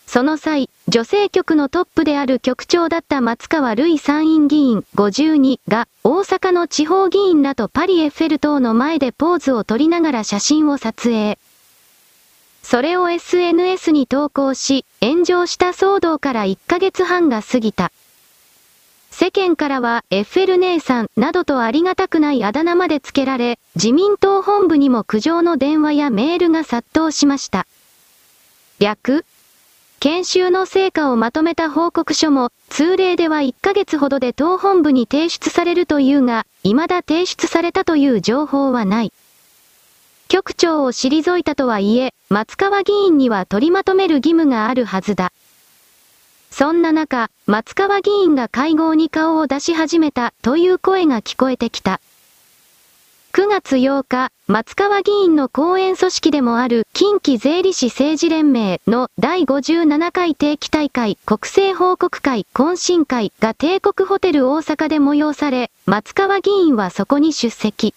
[0.05, 11.39] その際、女性局のトップである局長だった松川るい参院議員52が、大阪の地方議員らとパリエッフェル塔の前でポーズを取りながら写真を撮影。
[12.67, 17.91] それを SNS に投稿し、炎上した騒動から1ヶ月半が過ぎた。
[19.11, 27.67] 世間からはエッフェル姉さんなどとありがたくないあだ名まで付けられ、自民党本部にも苦情の電話やメールが殺到しました。
[28.79, 29.25] 略
[29.99, 39.13] 研修の成果をまとめた報告書も、通例では1ヶ月ほどで党本部に提出されるというが、未だ提出されたという情報はない。
[40.27, 45.31] 局長を退いたとはいえ、松川議員には取りまとめる義務があるはずだ。
[46.49, 51.99] そんな中、松川議員が会合に顔を出し始めたという声が聞こえてきた。
[53.33, 67.93] 9月8日、松川議員の後援組織でもある近畿税理士政治連盟の第57回定期大会国政報告会懇親会が帝国ホテル大阪で催され、松川議員はそこに出席。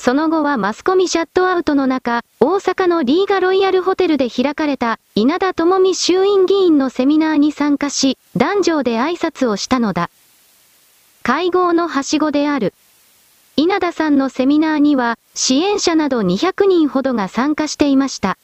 [0.00, 10.08] その後はマスコミシャットアウトの中、大阪のリーガロイヤルホテルで開かれた稲田智美衆院議員のセミナーに参加し、壇上で挨拶をしたのだ。
[11.22, 12.72] 会合のはしごである。
[13.56, 18.38] 稲田さんのセミナーには、支援者など200人ほどが参加していました。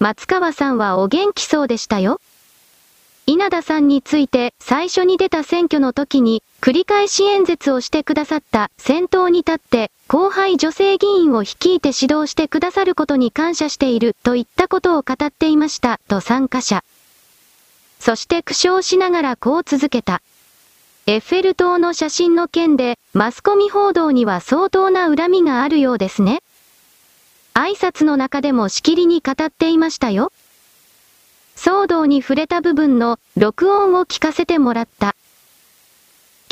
[0.00, 2.20] 松川さんはお元気そうでしたよ。
[3.26, 16.82] 稲田さんについて最初に出た選挙の時に繰り返し演説をしてくださった先頭に立って後輩女性議員を率いて指導してくださることに感謝しているといったことを語っていましたと参加者。
[18.00, 20.20] そして苦笑しながらこう続けた。
[21.06, 26.42] エッフェル塔の写真の件で、マスコミ報道には相当な恨みがあるようですね。
[27.54, 30.32] 挨拶の中でもしきりに語っていましたよ。
[31.54, 35.14] 騒動に触れた部分の録音を聞かせてもらった。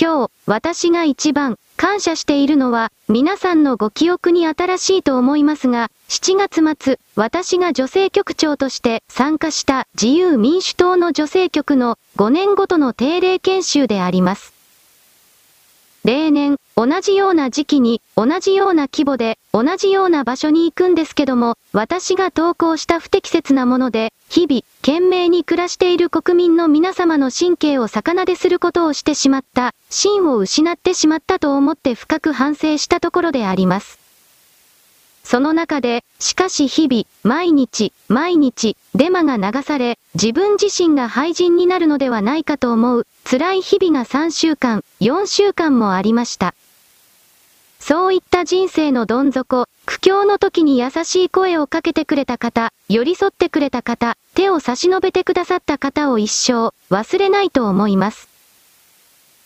[0.01, 14.53] 今日、私が一番感謝しているのは、皆さんのご記憶に新しいと思いますが、7月末、私が女性局長として参加した自由民主党の女性局の5年ごとの定例研修であります。
[16.05, 33.99] 例年、同じような時期に、同じような規模で、同じような場所に行くんですけども、私が投稿した不適切なもので、日々、懸命に暮らしている国民の皆様の神経を逆なですることをしてしまった、真を失ってしまったと思って深く反省したところであります。
[35.25, 46.55] その中で、しかし日々、毎日、毎日、デマが流され、自分自身が廃人になるのではないかと思う、辛い日々が3週間、4週間もありました。
[47.89, 58.29] そういった人生のどん底、苦境の時に優しい声をかけてくれた方、寄り添ってくれた方、手を差し伸べてくださった方を一生忘れないと思います。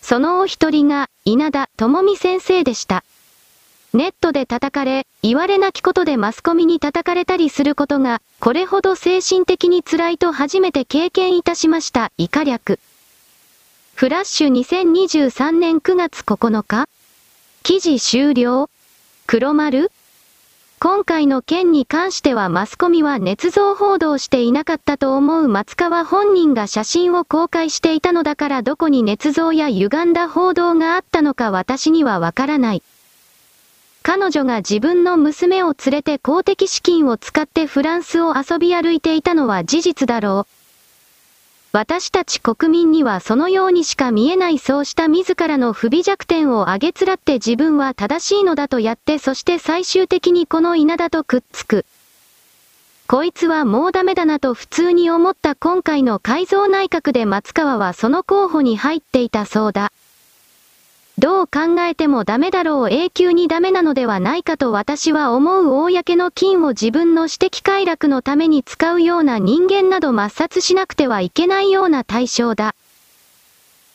[0.00, 3.04] そのお一人が稲田智美先生でした。
[3.94, 12.10] ネットで叩かれ、言われなきことでマスコミに叩かれたりすることが、これほど精神的に辛いと初めて経験いたしました。
[12.18, 12.80] 以下略。
[13.94, 16.88] フラッシュ2023年9月9日
[17.64, 18.68] 記事終了？
[19.28, 19.92] 黒丸？
[20.80, 32.82] 今回の件に関してはマスコミは捏造報道していなかったと思う松川本人が写真を公開していたのだからどこに捏造や歪んだ報道があったのか私にはわからない。
[34.02, 40.61] 彼女が自分の娘を連れて公的資金を使ってフランスを遊び歩いていたのは事実だろう。
[41.72, 51.86] 私たち国民にはそのようにしか見えないそうした自らの不備弱点をあげつらって自分は正しいのだとやってそして最終的にこの稲田とくっつく。
[53.08, 59.92] こいつはもうダメだなと普通に思った今回の改造内閣で松川はその候補に入っていたそうだ。
[61.18, 72.74] どう考えてもダメだろう永久にダメなのではないかと私は思う公の金を自分の私的快楽のために使うような人間など抹殺しなくてはいけないような対象だ。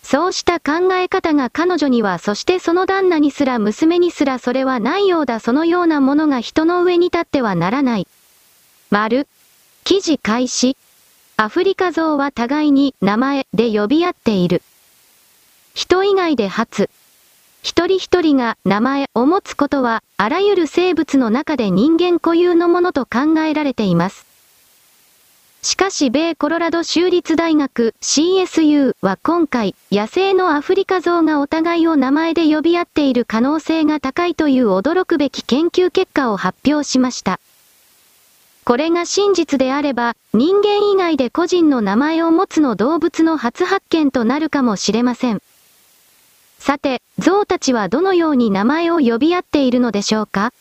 [0.04, 8.08] そうした考え方が彼女にはそしてその旦那にすら娘にすらそれはないようだそのようなものが人の上に立ってはならない。
[8.90, 9.28] 丸。
[9.84, 10.78] 記事開始。
[11.36, 14.62] アフリカ像は互いに名前で呼び合っている。
[15.74, 16.90] 人以外で初。
[17.68, 24.26] 一人一人が名前を持つことは、あらゆる生物の中で人間固有のものと考えられています。
[25.64, 37.42] しかし米コロラド州立大学 CSU は今回、野生のアフリカゾウがお互いを名前で呼び合っている可能性が高いという驚くべき研究結果を発表しました。
[38.64, 45.42] これが真実であれば、人間以外で個人の名前を持つの動物の初発見となるかもしれません。
[46.68, 50.52] さて、象たちはどのように名前を呼び合っているのでしょうか？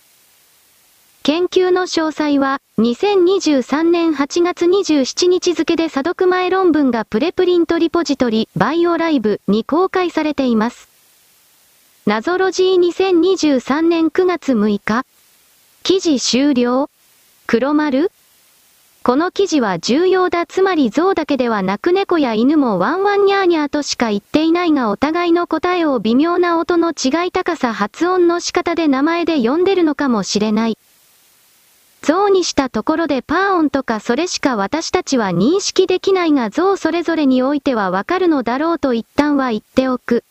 [1.24, 10.88] 研究の詳細は、2023年8月27日付で査読前論文がプレプリントリポジトリ、バイオライブに公開されています。
[12.06, 15.04] 謎ロジー2023年9月6日。
[15.82, 16.88] 記事終了
[17.48, 18.12] 黒丸
[19.06, 30.78] この記事は重要だつまり象だけではなく猫や犬もワンワンニャーニャーとしか言っていないがお互いの答えを微妙な音の違い高さ発音の仕方で名前で呼んでるのかもしれない。
[32.02, 40.24] 象にしたところでパーオンとかそれしか私たちは認識できないが象それぞれにおいてはわかるのだろうと一旦は言っておく。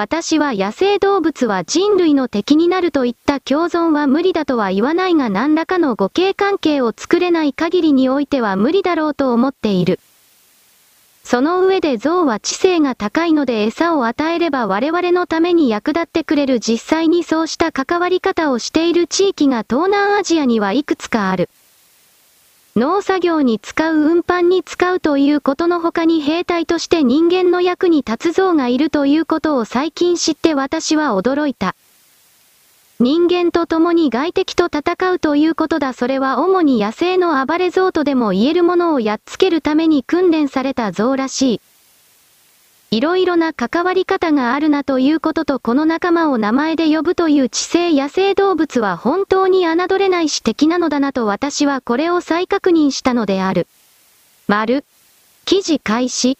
[0.00, 9.98] 私は野生動物は人類の敵になるといった共存は無理だとは言わないが何らかの互恵関係を作れない限りにおいては無理だろうと思っている。
[11.24, 21.50] その上で象は知性が高いので餌を与えれば我々のために役立ってくれる実際にそうした関わり方をしている地域が東南アジアにはいくつかある。
[22.78, 31.74] 農作業に使う運搬に使うということの他に兵隊として人間の役に立つ像がいるということを最近知って私は驚いた。
[33.00, 35.92] 人間と共に外敵と戦うということだ。
[35.92, 41.60] それは主に野生の暴れ像とでも言えるものをやっつけるために訓練された像らしい。
[42.90, 53.66] いろいろな関わり方があるなということとこの仲間を名前で呼ぶという知性野生動物は本当に侮れないし敵なのだなと私はこれを再確認したのである。
[54.46, 54.86] 丸。
[55.44, 56.38] 記事開始。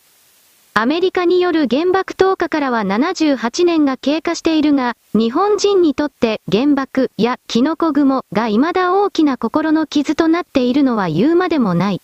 [0.72, 12.00] アメリカによる原爆投下からは78年が経過しているが、日本人にとって原爆やキノコ雲が未だ大きな心の傷となっているのは言うまでもない。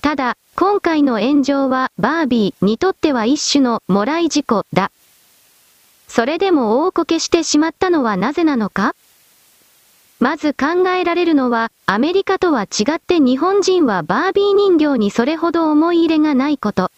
[0.00, 4.92] ただ、今回の炎上はバービーにとっては一種のもらい事故だ。
[6.06, 8.94] それでも大こけしてしまったのはなぜなのか？
[10.20, 16.92] まず考えられるのは、アメリカとは違って日本人はバービー人形にそれほど思い入れがないこと。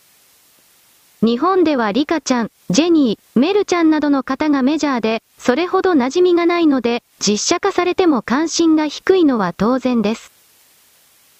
[1.22, 10.35] 日本ではリカちゃん、ジェニー、メルちゃんなどの方がメジャーで、それほど馴染みがないので、実写化されても関心が低いのは当然です。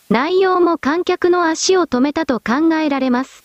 [0.09, 3.43] 内容も観客の足を止めたと考えられます。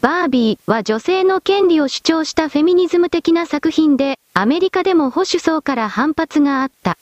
[0.00, 6.96] バービーは女性の権利を主張したフェミニズム的な作品で、アメリカでも保守層から反発があった。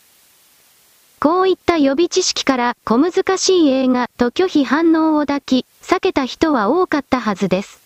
[1.20, 7.80] こういった予備知識から小難しい映画と拒否反応を抱き、避けた人は多かったはずです。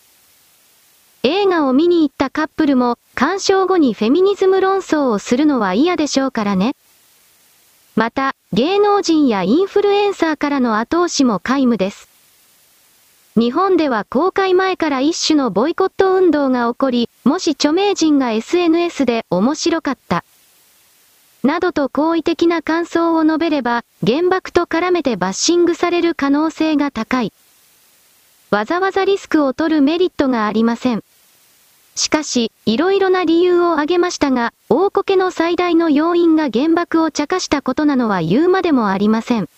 [1.25, 6.75] 映画を見に行ったカップルも、鑑賞後にフェミニズム論争をするのは嫌でしょうからね。
[7.99, 12.09] また、芸能人やインフルエンサーからの後押しも皆無です。
[13.35, 20.25] 日本では公開前から一種のボイコット運動が起こり、もし著名人が SNS で面白かった。
[21.43, 27.33] などと好意的な感想を述べれば、原爆と絡めてバッシングされる可能性が高い。
[28.53, 31.03] わざわざリスクを取るメリットがありません。
[31.99, 39.49] しかし、いろいろな理由を挙げましたが、大こけの最大の要因が原爆を茶化したことなのは言うまでもありません。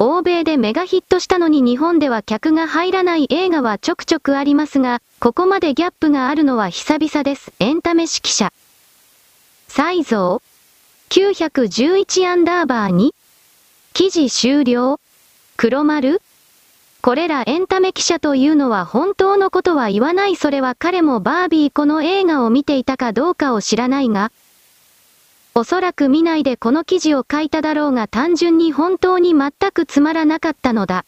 [0.00, 7.52] 欧米でメガヒットしたのに日本では客が入らない映画はちょくちょくありますが、ここまでギャップがあるのは久々です。
[7.60, 8.52] エンタメ指揮者。
[9.68, 10.42] サ像
[11.08, 13.14] 911アンダーバーに
[13.92, 14.98] 記事終了
[15.56, 16.20] 黒丸
[17.02, 24.30] これらエンタメ記者というのは本当のことは言わないそれは彼もバービーこの映画を見ていたかどうかを知らないが、
[25.56, 31.04] おそらく見ないでこの記事を書いただろうが単純に本当に全くつまらなかったのだ。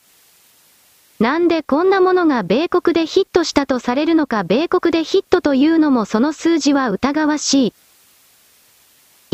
[1.20, 7.72] なんでこんなものが米国でヒットしたとされるのか米国でヒットというのもその数字は疑わしい。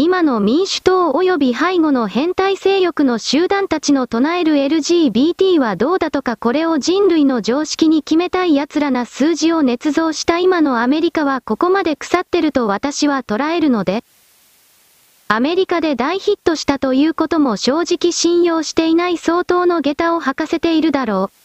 [0.03, 14.03] 今の民主党及び背後の変態勢力の集団たちの唱える LGBT はどうだとかこれを人類の常識に決めたい奴らな数字を捏造した今のアメリカはここまで腐ってると私は捉えるので、
[15.28, 21.39] アメリカで大ヒットしたということも正直信用していない相当の下駄を履かせているだろう。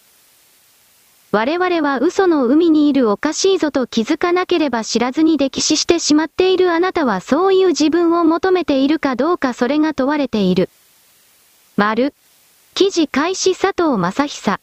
[1.32, 10.70] 我々は嘘の海にいるおかしいぞと気づかなければ知らずに溺死してしまっているあなたはそういう自分を求めているかどうかそれが問われている。
[11.76, 12.14] 丸。
[12.74, 14.60] 記事開始佐藤正久。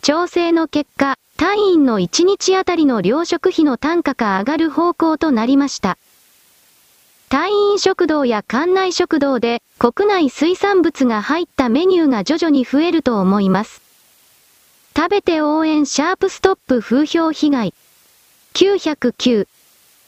[0.00, 5.98] 調整の結果、隊員の1日あたりの糧食費の単価が上がる方向となりました。
[7.28, 13.81] 隊員食堂や館内食堂で国内水産物が入ったメニューが徐々に増えると思います。
[14.94, 17.74] 食べて応援シャープストップ風評被害。
[18.52, 19.46] 909。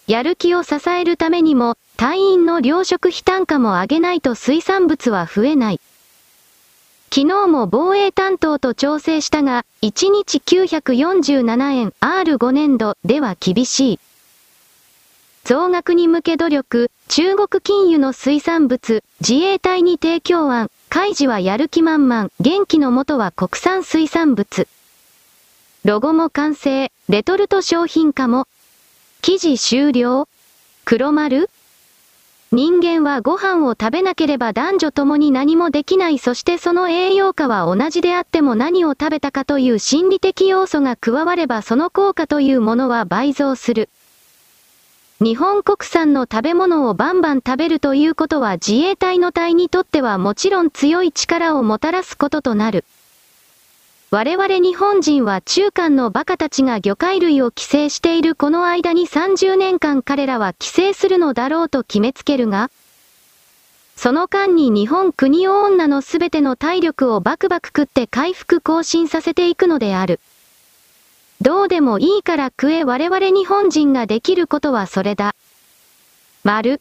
[0.07, 5.81] やる気を支えるためにも、隊員の糧食費単価も上げないと水産物は増えない。
[7.11, 14.01] 昨日も防衛担当と調整したが、1日947円 R5 年度では厳しい。
[15.45, 24.69] 増額に向け努力、中国金融の水産物、自衛隊に提供案、開示はやる気満々、元気のもとは国産水産物。
[25.85, 28.47] ロゴも完成、レトルト商品化も。
[29.21, 30.29] 記事終了
[30.85, 31.51] 黒丸
[32.53, 43.89] 人間はご飯を食べなければ男女ともに何もできないそしてその栄養価は同じであっても何を食べたかという心理的要素が加わればその効果というものは倍増する。
[45.21, 52.85] 日本国産の食べ物をバンバン食べるということは自衛隊の隊にとってはもちろん強い力をもたらすこととなる。
[54.11, 62.71] 我々日本人は中間の馬鹿たちが魚介類を規制しているこの間に30年間彼らは規制するのだろうと決めつけるが、
[63.95, 70.19] その間に日本国を女のすべての体力をバクバク食って回復更新させていくのである。
[71.45, 75.35] どうでもいいから食え我々日本人ができることはそれだ。
[76.43, 76.81] 丸。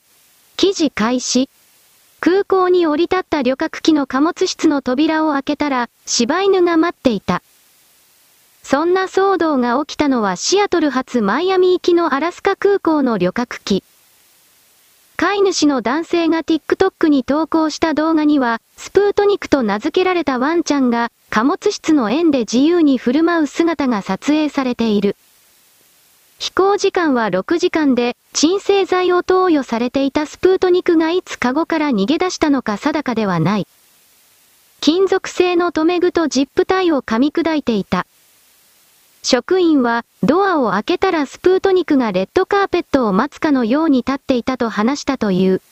[0.55, 1.49] 記事開始。
[2.21, 7.43] 空港に降り立った旅客機の貨物室の扉を開けたら、柴犬が待っていた。
[8.63, 13.83] そんな騒動が起きたのはシアトル発マイアミ行きのアラスカ空港の旅客機。
[15.17, 25.15] 飼い主の男性が TikTok に投稿した動画には、スプートニクと名付けられたワンちゃんが、貨物室の円で自由に振る舞う姿が撮影されている。
[26.37, 33.67] 飛行時間は6時間で、鎮静剤を投与されていたスプートニクがいつカゴから逃げ出したのか定かではない。
[34.79, 38.05] 金属製の留め具とジップタイを噛み砕いていた。
[39.23, 45.63] 職員は、ドアを開けたらスプートニクがレッドカーペットを待つかのように立っていたと話したという。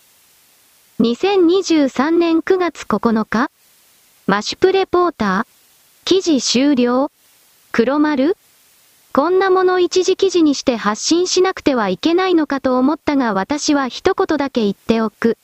[1.02, 3.52] 2023年9月9日
[4.28, 6.06] マシュプレポーター？
[6.06, 7.10] 記事終了？
[7.72, 8.38] 黒丸？
[9.14, 15.38] こんなもの一時記事にして発信しなくてはいけないのかと思ったが私は一言だけ言っておく。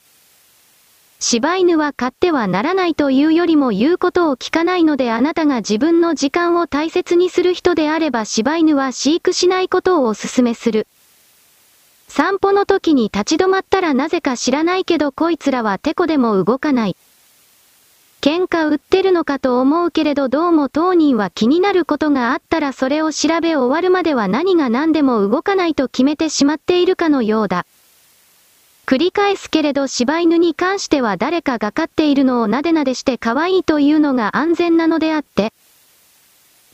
[1.18, 10.86] 柴犬は買ってはならないというよりも言うことを聞かないのであなたが自分の時間を大切にする人であれば柴犬は飼育しないことをお勧めする。
[12.06, 16.96] 散歩の時に立ち止まったらなぜか知らないけどこいつらはテコでも動かない。
[18.20, 27.64] 喧嘩売ってるのかと思うけれどどうも当人は気になることがあったらそれを調べ終わるまでは何が何でも動かないと決めてしまっているかのようだ。
[28.86, 35.52] 繰り返すけれど柴犬に関しては誰かが飼っているのをなでなでして可愛いというのが安全なのであって。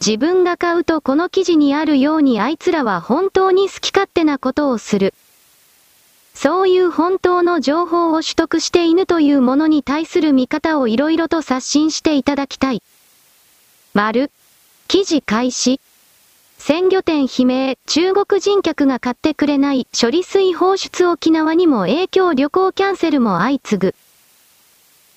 [0.05, 5.13] 自分が飼うとこの記事にあるようにあいつらは本当に好き勝手なことをする。
[6.35, 12.83] そういう本当の情報を取得して犬というものに対する見方をいろいろと刷新していただきたい。
[13.95, 14.31] 丸。
[14.89, 15.81] 記事開始。
[16.59, 23.95] 鮮魚店悲鳴、中国人客が買ってくれない処理水放出沖縄にも影響旅行キャンセルも相次ぐ。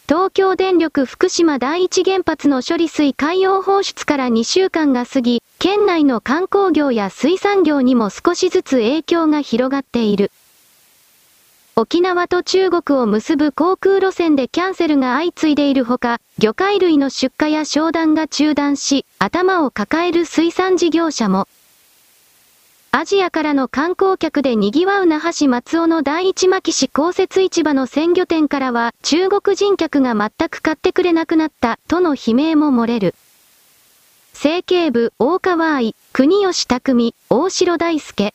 [0.08, 10.32] 東京電力福島第一原発の処理水海洋放出から2週間が過ぎ、県内の観光業や水産業にも少しずつ影響が広がっている。
[11.80, 21.48] 沖縄と中国を結ぶ航空路線でキャンセルが相次いでいるほか、魚介類の出荷や商談が中断し、頭を抱える水産事業者も。
[22.90, 33.14] アジアからの観光客で賑わう那覇市松尾の第一牧市公設市場の鮮魚店からは、中国人客が全く買ってくれなくなった、との悲鳴も漏れる。
[34.34, 38.34] 政経部、大川愛、国吉匠、大城大輔。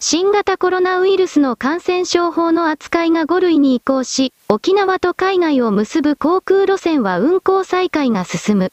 [0.00, 8.72] 新型コロナウイルスの感染症法の扱いが5類に移行し、沖縄と海外を結ぶ航空路線は運航再開が進む。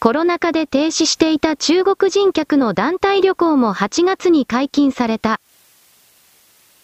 [0.00, 5.40] コロナ禍で停止していた中国人客の団体旅行も8月に解禁された。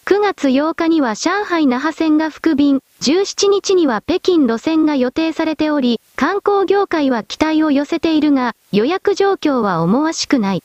[0.05, 10.63] 9月8日には上海那覇線が復便、17日には北京路線が予定されており、観光業界は期待を寄せているが、予約状況は思わしくない。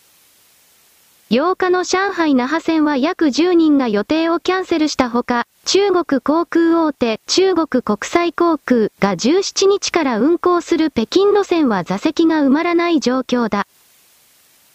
[1.29, 13.67] 8日の上海那覇線は約10人が予定をキャンセルしたほか、中国航空大手中国国際航空が17日から運行する北京路線は座席が埋まらない状況だ。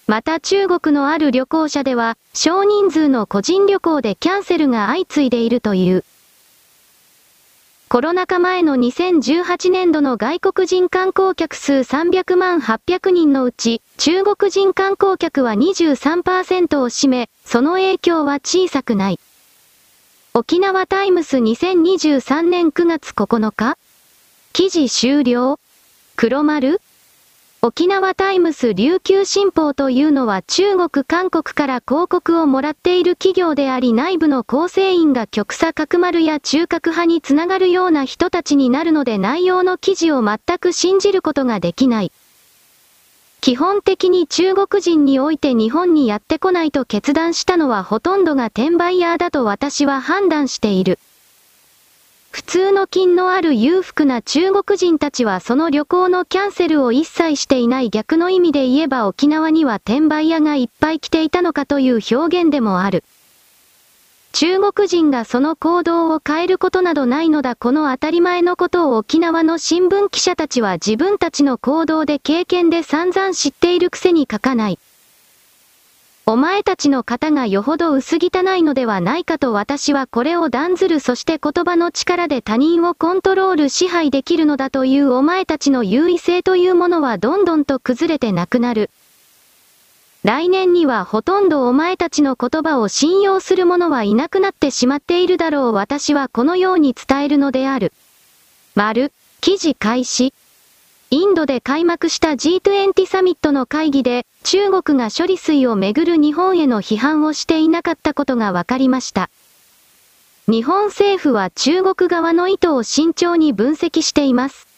[0.07, 6.03] また中国のある旅行者では、少人数の個人旅行でキャンセルが相次いでいるという。
[7.91, 19.19] コロナ禍前の2018年度の外国人観光客数300万800人のうち、中国人観光客は23%を占め、その影響は小さくない。
[20.33, 23.77] 沖縄タイムス2023年9月9日
[24.53, 25.59] 記事終了
[26.15, 26.79] 黒丸
[27.63, 42.11] 沖縄タイムス琉球新報というのは中国韓国から広告をもらっている企業であり内部の構成員が極左角丸や中核派につながるような人たちになるので内容の記事を全く信じることができない。
[43.41, 50.97] 基本的に中国人において日本にやってこないと決断したのはほとんどが転売ヤーだと私は判断している。
[52.31, 63.03] 普通の金のある裕福な中国人たちはその旅行のキャンセルを一切していない逆の意味で言えば沖縄には転売屋がいっぱい来ていたのかという表現でもある。
[64.31, 74.79] 中国人がその行動を変えることなどないのだこの当たり前のことを沖縄の新聞記者たちは自分たちの行動で経験で散々知っているくせに書かない。
[76.31, 88.89] お前たちの型がよほど薄汚いのではないかと私はこれを断ずるそして言葉の力で他人をコントロール支配できるのだというお前たちの優位性というものはどんどんと崩れてなくなる。
[90.23, 97.91] 来年にはほとんどお前たちの言葉を信用する者はいなくなってしまっているだろう私はこのように伝えるのである。
[98.73, 100.33] 丸、記事開始。
[101.13, 109.29] インドで開幕した G20 サミットの会議で、中国が処理水をめぐる日本への批判をしていなかったことが分かりました。
[110.47, 114.69] 日本政府は中国側の意図を慎重に分析しています。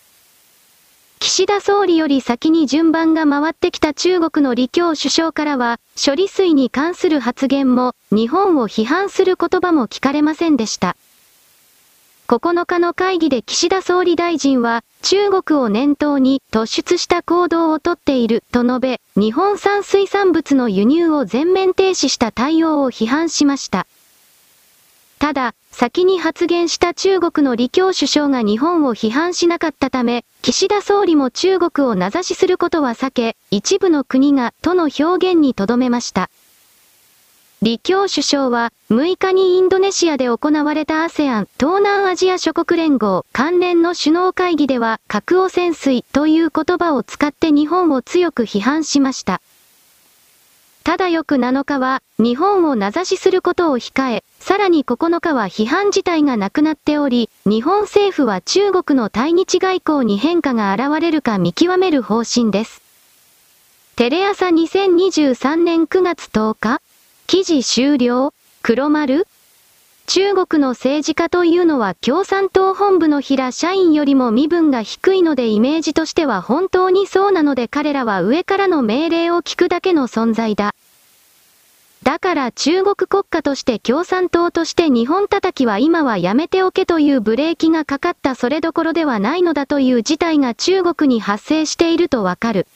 [1.20, 10.96] 岸田総理より先に順番が回ってきた中国の李強首相からは、処理水に関する発言も、日本を批判する言葉も聞かれませんでした。
[12.28, 23.86] 9日の会議で岸田総理大臣は、中国を念頭に突出した行動をとっていると述べ、日本産水産物の輸入を全面停止した対応を批判しました。
[25.20, 36.30] ただ、先に発言した中国の李強首相が日本を批判しなかったため、岸田総理も中国を名指しすることは避け、一部の国がとの表現にとどめました。
[37.62, 49.42] 李強首相は、6日にインドネシアで行われた ASEAN 東南アジア諸国連合関連の首脳会議では、核汚染水という言葉を使って日本を強く批判しました。
[50.84, 62.84] ただ翌7日は、日本を名指しすることを控え、さらに9日は批判自体がなくなっており、日本政府は中国の対日外交に変化が現れるか見極める方針です。
[63.96, 66.82] テレ朝2023年9月10日
[67.26, 68.34] 記事終了
[68.66, 69.28] 黒丸？
[70.08, 80.74] 中国の政治家というのは共産党本部の平社員よりも身分が低いのでイメージとしては本当にそうなので彼らは上からの命令を聞くだけの存在だ。
[82.04, 92.68] だから中国国家として共産党として日本叩きは今はやめておけというブレーキがかかったそれどころではないのだという事態が中国に発生しているとわかる。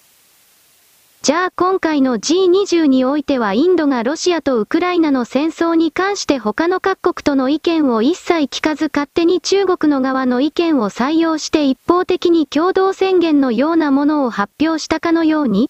[1.23, 15.69] じゃあ今回の G20 においてはインドがロシアとウクライナの戦争に関して他の各国との意見を一切聞かず勝手に中国の側の意見を採用して一方的に共同宣言のようなものを発表したかのように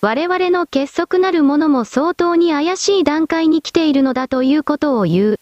[0.00, 5.40] 我々の結束なるものも相当に怪しい段階に来ているのだということを言う。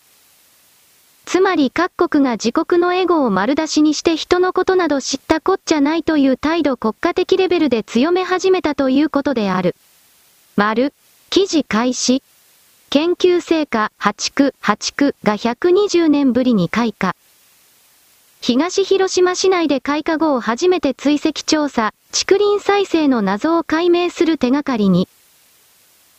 [1.29, 9.77] つまり各国が自国のエゴを丸出しにして人のことなど知ったこっちゃないという態度国家的レベルで強め始めたということである。
[10.57, 10.95] 丸、
[11.29, 12.23] 記事開始。
[12.89, 17.15] 研究成果8区8区が120年ぶりに開花。
[18.41, 25.09] 東広島市内で開花後を初めて追跡調査、竹林再生の謎を解明する手がかりに。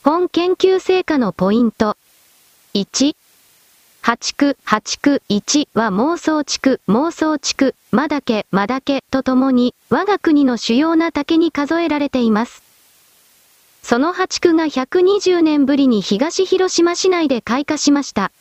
[0.04, 1.96] 本研究成果のポイント。
[2.74, 3.16] 1、
[4.02, 12.62] 八区、八区1は妄想地区、妄想地区、まだけ、まだけとともに、我が国の主要な竹に数えられています。
[13.82, 18.32] その八区が120年ぶりに東広島市内で開花しました。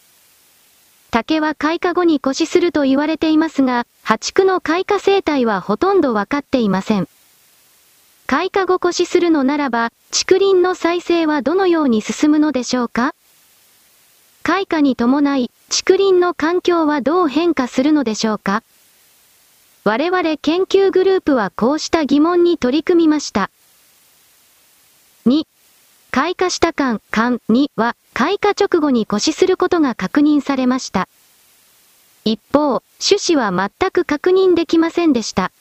[1.12, 7.08] 竹は開花後に枯死すると言われていますが、八区の開花生態はほとんどわかっていません。
[8.28, 13.14] 開花後枯死するのならば、竹林の再生はどのように進むのでしょうか？
[14.52, 18.64] 開花に伴い、竹林の環境はどう変化するのでしょうか？
[19.84, 23.52] 我々研究グループはこうした疑問に取り組みました。
[25.28, 25.44] 2、
[26.10, 31.08] 開花した間、間には、開花直後に枯死することが確認されました。
[32.26, 35.52] 一方、種子は全く確認できませんでした。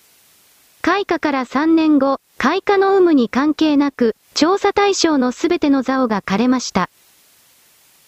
[0.81, 6.89] 開花から3年後、開花の有無に関係なく、調査対象のすべての竿が枯れました。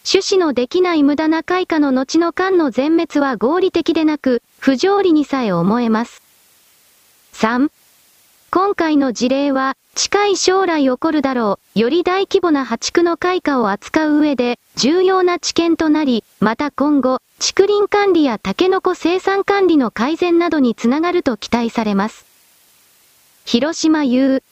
[0.05, 6.23] 種子のできない無駄な開花の後の間の全滅は合理的でなく、不条理にさえ思えます。
[7.35, 7.71] 3.
[8.51, 22.25] 今回の事例は、近い将来起こるだろう、より大規模な破竹の開花を扱う上で、重要な知見となり、また今後、竹林管理やタケノコ生産管理の改善などにつながると期待されます。
[23.45, 24.43] 広島 U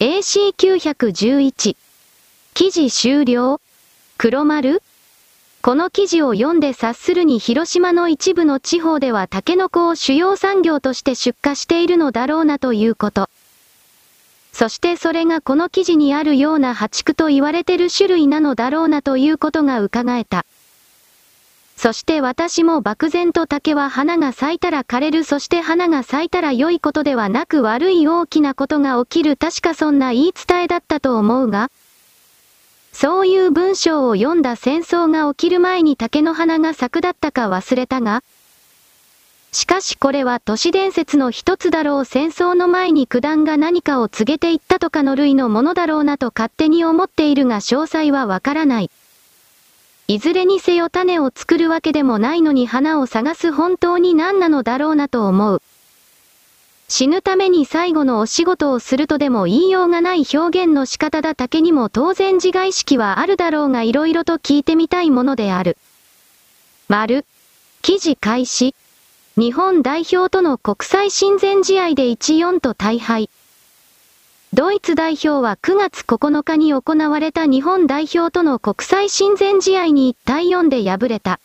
[0.00, 1.76] AC911
[2.54, 3.61] 記事終了
[4.22, 4.80] 黒丸？
[5.62, 13.28] この記事を読んで察するに広島の一部の地方ではタケノコを主要産業として出荷しているのだろうなということ。
[14.52, 20.46] そしてそれがこの記事にあるような破竹と言われてる種類なのだろうなということが伺えた。
[21.76, 31.72] そして私も漠然と竹は花が咲いたら枯れるそして花が咲いたら良いことではなく悪い大きなことが起きる確かそんな言い伝えだったと思うが
[32.92, 38.22] そういう文章を読んだ戦争が起きる前に竹の花が咲くだったか忘れたが
[39.54, 48.90] しかしこれは都市伝説の一つだろう戦争の前に九段が何かを告げていったとかの類のものだろうなと勝手に思っているが詳細はわからない。
[50.08, 55.62] いずれにせよ種を作るわけでもないのに花を探す本当に何なのだろうなと思う。
[56.94, 65.78] 死ぬために最後のお仕事をするとでも言いようがない表現の仕方だだけにも当然自害式はあるだろうが色々と聞いてみたいものである。
[66.88, 67.24] 丸。
[67.80, 68.74] 記事開始。
[69.38, 73.30] 日本代表との国際親善試合で1-4と大敗。
[74.52, 81.40] ドイツ代表は9月9日に行われた日本代表との国際親善試合に1対4で敗れた。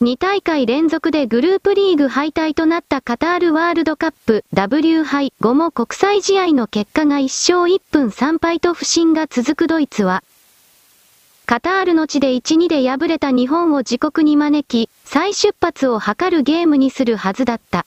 [0.00, 7.22] 2大会連続でグループリーグ敗退となったカタールワールドカップ W 杯後も国際試合の結果が1
[7.54, 10.22] 勝1分3敗と不振が続くドイツは、
[11.46, 17.84] カタールの地で1-2で敗れた日本を自国に招き、再出発を図るゲームにするはずだった。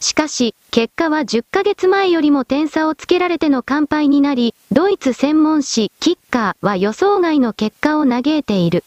[0.00, 8.82] しかし、結果は10ヶ月前よりも点差をつけられての完敗になり、ドイツ専門誌、キッカーは予想外の結果を嘆いている。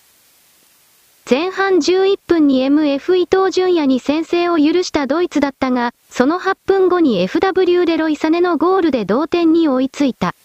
[1.28, 10.36] 前半11分に MF 伊藤淳也に先制を許したドイツだったが、その8分後に FW レロイサネのゴールで同点に追いついた。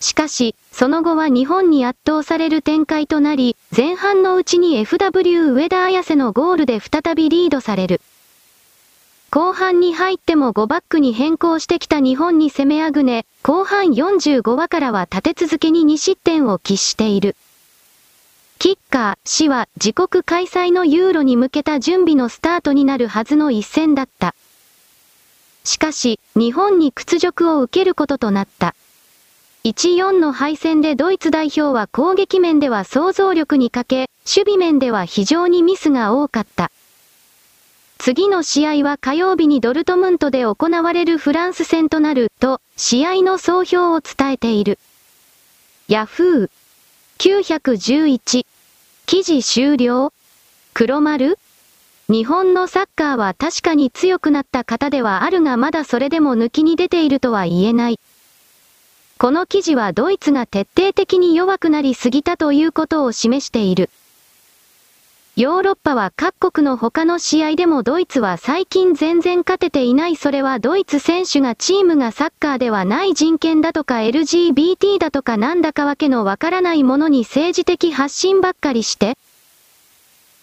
[0.00, 8.00] しかし、その後は日本に圧倒される展開となり、前半のうちに FW 上田綾瀬のゴールで再びリードされる。
[9.30, 17.36] 後半に入っても5バックに変更してきた日本に攻めあぐね、後半45話からは立て続けに2失点を喫している。
[18.60, 24.34] キッカー、氏は自国開催のユーロに向けた準備のスタートになるはずの一戦だった。
[25.62, 28.74] しかし、日本に屈辱を受けることとなった。
[29.62, 36.72] 1-4の敗戦でドイツ代表は攻撃面では想像力に欠け、守備面では非常にミスが多かった。
[37.98, 44.80] 次の試合は火曜日にドルトムントで行われるフランス戦となると、試合の総評を伝えている。
[45.86, 46.50] ヤフー
[47.20, 48.46] 911
[49.06, 50.12] 記事終了
[50.72, 51.36] 黒丸
[52.08, 57.98] 日本のサッカーは確かに強くなった方ではあるがまだそれでも抜きに出ているとは言えない。
[59.18, 63.90] この記事はドイツが徹底的に弱くなりすぎたということを示している。
[65.38, 70.16] ヨーロッパは各国の他の試合でもドイツは最近全然勝てていない。
[70.16, 79.16] それはドイツ選手がチームがサッカーではない人権だとか LGBT だとかなんだかわけのわからないものに政治的発信ばっかりして、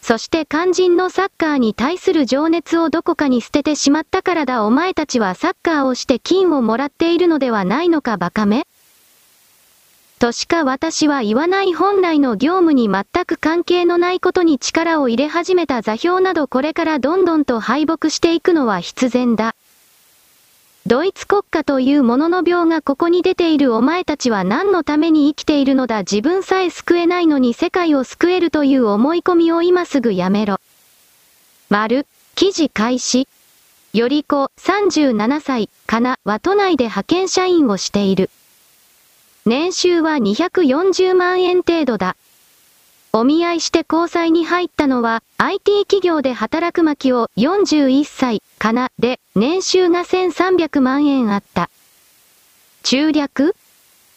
[0.02, 4.64] そして肝心のサッカーに対する情熱をどこかに捨ててしまったからだ。
[4.64, 8.66] お前たちはサッカーをして金をもらっているのではないのかバカめ。
[10.20, 19.56] としか私は言わない本来の業務に全く関係のないことに力を入れ始めた座標などこれからどんどんと敗北していくのは必然だ。
[20.88, 30.60] ドイツ国家というものの病がここに出ているお前たちは何のために生きているのだ自分さえ救えないのに世界を救えるという思い込みを今すぐやめろ。
[31.70, 32.06] 丸、
[32.36, 33.28] 記事開始。
[33.94, 38.30] より子、37歳、かな、は都内で派遣社員をしている。
[39.48, 42.16] 年収は240万円程度だ。
[43.14, 51.70] お見合いして交際に入ったのは、IT 企業で働く巻を41歳かなで、年収が1300万円あった。
[52.82, 53.56] 中略？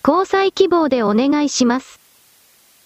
[0.03, 2.01] 交際希望でお願いします。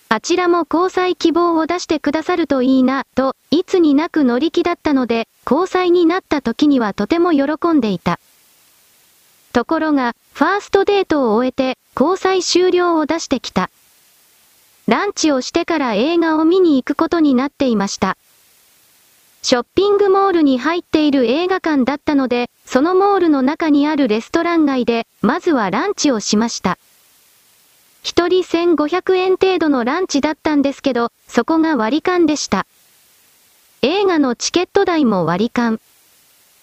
[0.09, 8.19] あちらも交際希望を出してくださるといいな、と、いつになく乗り気だったので、交際になった時にはとても喜んでいた。
[9.53, 13.71] ところが、ファーストデートを終えて、交際終了を出してきた。
[14.87, 18.17] ランチをしてから映画を見に行くことになっていました。
[19.43, 26.79] ショッピングモールに入っている映画館だったので、そのモールの中にあるレストラン街で、まずはランチをしました。
[28.03, 32.67] 一人1500円程度のランチだったんですけど、そこが割り勘でした。
[33.83, 35.81] 映画のチケット代も割り勘。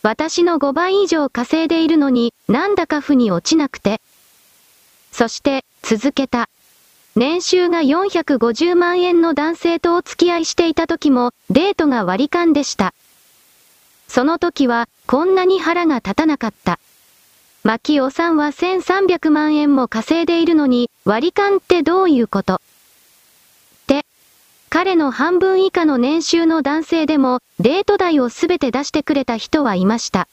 [0.02, 4.02] 私の5倍以上稼いでいるのに、なんだか負に落ちなくて。
[5.12, 6.50] そして、続けた。
[7.16, 12.94] 年収が450万円の男性とお付き合いしていた時も、デートが割り勘でした。
[14.08, 16.80] その時は、こんなに腹が立たなかった。
[17.64, 22.56] 牧尾さんは1300万円も稼いでいるのに、割り勘ってどういうこと？
[22.56, 22.60] っ
[23.88, 24.06] て、
[24.70, 30.30] 彼の半分以下の年収の男性でも、デート代をすべて出してくれた人はいました。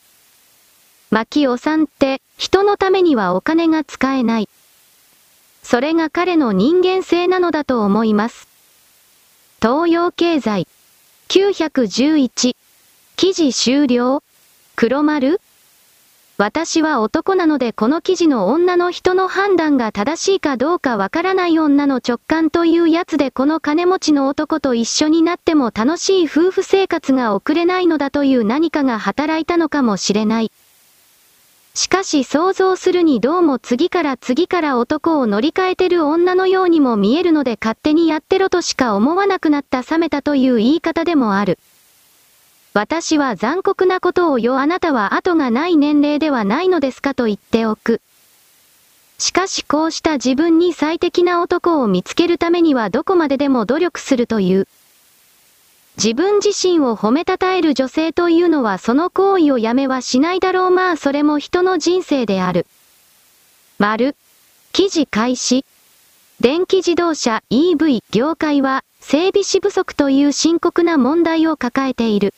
[1.11, 4.49] 牧尾さんって、人のためにはお金が使えない。
[5.69, 8.47] それが彼の人間性なのだと思います。
[9.61, 10.69] 東洋経済。
[11.27, 12.55] 911。
[13.17, 14.23] 記事終了
[14.77, 15.41] 黒丸
[16.39, 30.53] 私は男なのでこの記事の女の人の判断が正しいかどうかわからない女の直感というやつでこの金持ちの男と一緒になっても楽しい夫婦生活が送れないのだという何かが働いたのかもしれない。
[31.77, 41.59] しかし想像するにどうも次から次から男を乗り換えてる女のようにも見えるので勝手にやってろとしか思わなくなった冷めたという言い方でもある。
[42.73, 48.01] 私は残酷なことをよあなたは後がない年齢ではないのですかと言っておく。
[49.19, 54.67] しかしこうした自分に最適な男を見つけるためにはどこまででも努力するという。
[55.97, 62.67] 自分自身を褒めたたえる女性というのはその行為をやめはしないだろうまあそれも人の人生である。
[63.79, 64.15] 丸。
[64.73, 65.65] 記事開始。
[66.39, 72.35] 電気自動車 EV 業界は整備士不足という深刻な問題を抱えている。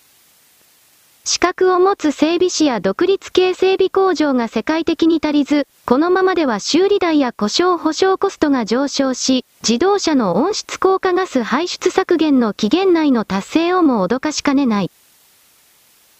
[1.29, 14.91] 資格を持つ整備士や独立系整備工場が世界的に足りず、このままでは修理代や故障保証コストが上昇し、自動車の温室効果ガス排出削減の期限内の達成をも脅かしかねない。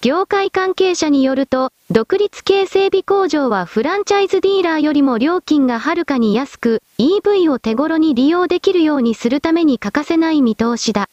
[0.03, 11.09] 業界関係者によると、独立系整備工場はフランチャイズディーラーよりも料金がはるかに安く、EV を手頃に利用できるようにするために欠かせない見通しだ。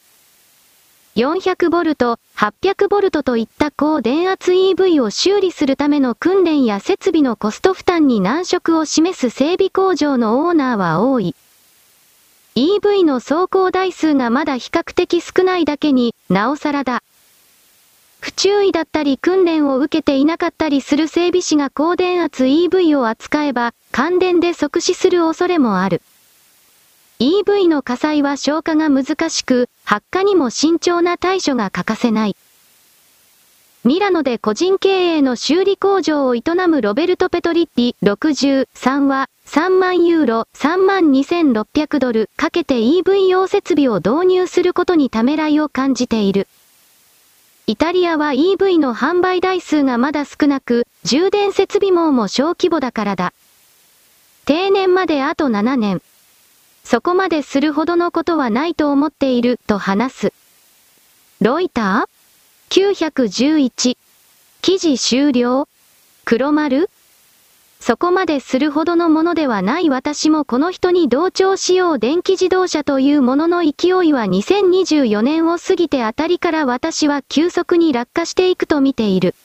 [1.16, 11.34] 400ボルト、800ボルトといった高電圧 EV を修理するための訓練や設備のコスト負担に難色を示す整備工場のオーナーは多い。
[12.58, 17.02] EV の走行台数がまだ比較的少ないだけに、なおさらだ。
[18.20, 26.02] 不注意だったり訓練を受けていなかったりする整備士が高電圧 EV を扱えば、感電で即死する恐れもある。
[27.20, 32.36] EV の火災は消火が難しく、発火にも慎重な対処が欠かせない。
[33.86, 46.48] ミラノで個人経営の修理工場を営むロベルト・ペトリッピ63は3万ユーロ3万2600ドルかけて EV 用設備を導入することにためらいを感じている。
[47.68, 53.34] イタリアは EV の販売台数がまだ少なく、充電設備網も小規模だからだ。
[54.46, 56.02] 定年まであと7年。
[56.86, 60.34] そこまでするほどのことはないと思っている、と話す。
[61.42, 63.98] ロイター ?911。
[64.62, 65.68] 記事終了
[66.26, 66.90] 黒丸？
[67.80, 79.36] そこまでするほどのものではない私もこの人に同調しよう電気自動車というものの勢いは2024年を過ぎてあたりから私は急速に落下していくと見ている。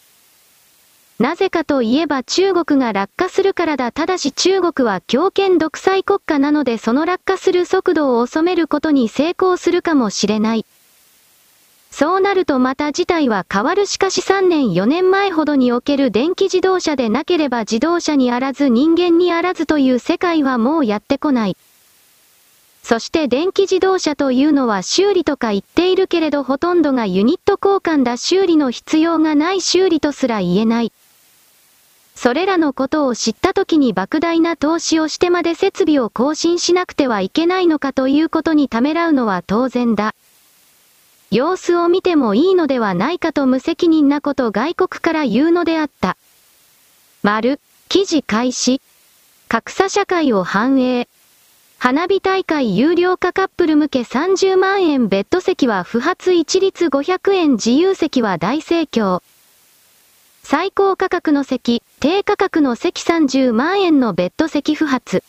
[1.21, 3.93] なぜかといえば中国が落下するからだ。
[3.93, 10.65] ただし中国は強権独裁国家なのでその落下する速度を収めることに成功するかもしれない。
[11.91, 21.57] そうなるとまた事態は変わるしかし3年4年前ほどにおける電気自動車でなければ自動車にあらず人間にあらずという世界はもうやってこない。
[22.83, 30.93] そして電気自動車というのは修理とか言っているけれどほとんどがユニット交換だ修理の必要がない修理とすら言えない。
[32.23, 40.15] それらのことを知った時に莫大な投資をしてまで設備を更新しなくてはいけないのかということにためらうのは当然だ。
[41.31, 46.19] 様子を見てもいいのではないかと無責任なこと外国から言うのであった。
[47.23, 48.83] 丸、記事開始。
[49.49, 51.09] 格差社会を反映。
[51.79, 59.23] 花火大会有料化カップル向け30万円ベッド席は不発一律500円自由席は大盛況。
[60.43, 65.23] 最高価格の席、低価格の席30万円のベッド席不発。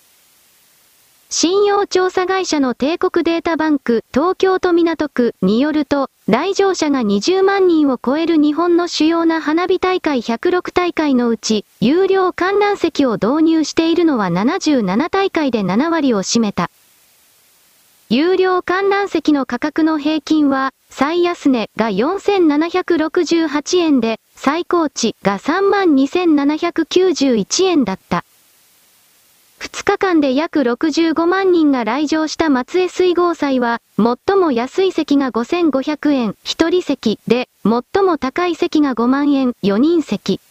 [1.29, 16.71] 信用調査会社の帝国データバンク東京都港区によると、来場者が20万人を超える日本の主要な花火大会106大会のうち、有料観覧席を導入しているのは77大会で7割を占めた。
[18.07, 28.25] 有料観覧席の価格の平均は、最安値が4768円で、最高値が32,791円だった。
[29.59, 40.41] 2日間で約65万人が来場した松江水郷祭は、最も安い席が5500円、1人席で、最も高い席が5万円、4人席。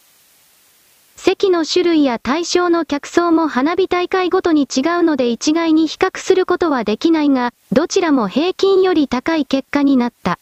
[1.23, 10.39] 席の種類や対象の客層も花火大会ごとに違うので一概に比較することはできないが、どちらも平均より高い結果になった。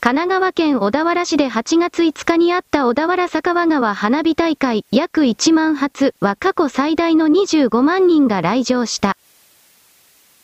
[0.00, 9.16] 神奈川県小田原市で8月5日にあった小田原坂和川花火大会約1万発は過去最大の25万人が来場した。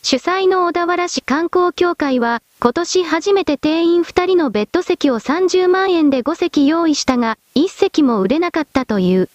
[0.02, 9.28] 主催の小田原市観光協会は、今年初めて定員2人のベッド席を30万円で5席用意したが、1席も売れなかったという。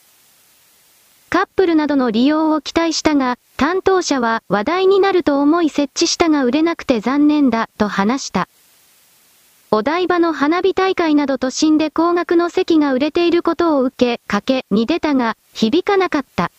[1.30, 8.50] カップルなどの利用を期待したが、担当者は話題になると思い設置したが売れなくて残念だ、と話した。
[9.70, 16.52] お台場の花火大会など都心で高額の席が売れていることを受け、賭けに出たが、響かなかった。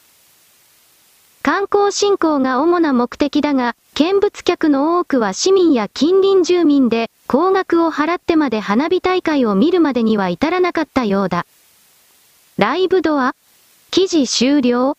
[1.43, 11.45] 観光振興が主な目的だが、見物客の多くは市民や近隣住民で、高額を払ってまで花火大会を見るまでには至らなかったようだ。
[12.59, 13.35] ライブドア
[13.91, 14.97] 記事終了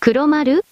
[0.00, 0.64] 黒丸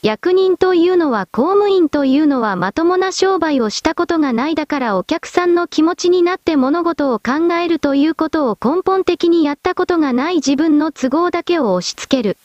[0.00, 12.38] 役人というのは公務員というのはまともな商売をしたことがないだからお客さんの気持ちになって物事を考えるということを根本的にやったことがない自分の都合だけを押し付ける。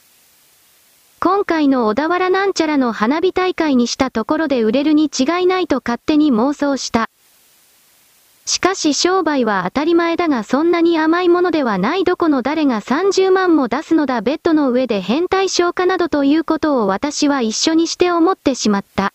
[1.25, 7.09] 今回の小田原なんちゃらの花火大会にしたところで売れるに違いないと勝手に妄想した。
[8.45, 19.11] しかし商売は当たり前だがそんなに甘いものではないどこの誰が30万も出すのだベッドの上で変態消化などということを私は一緒にして思ってしまった。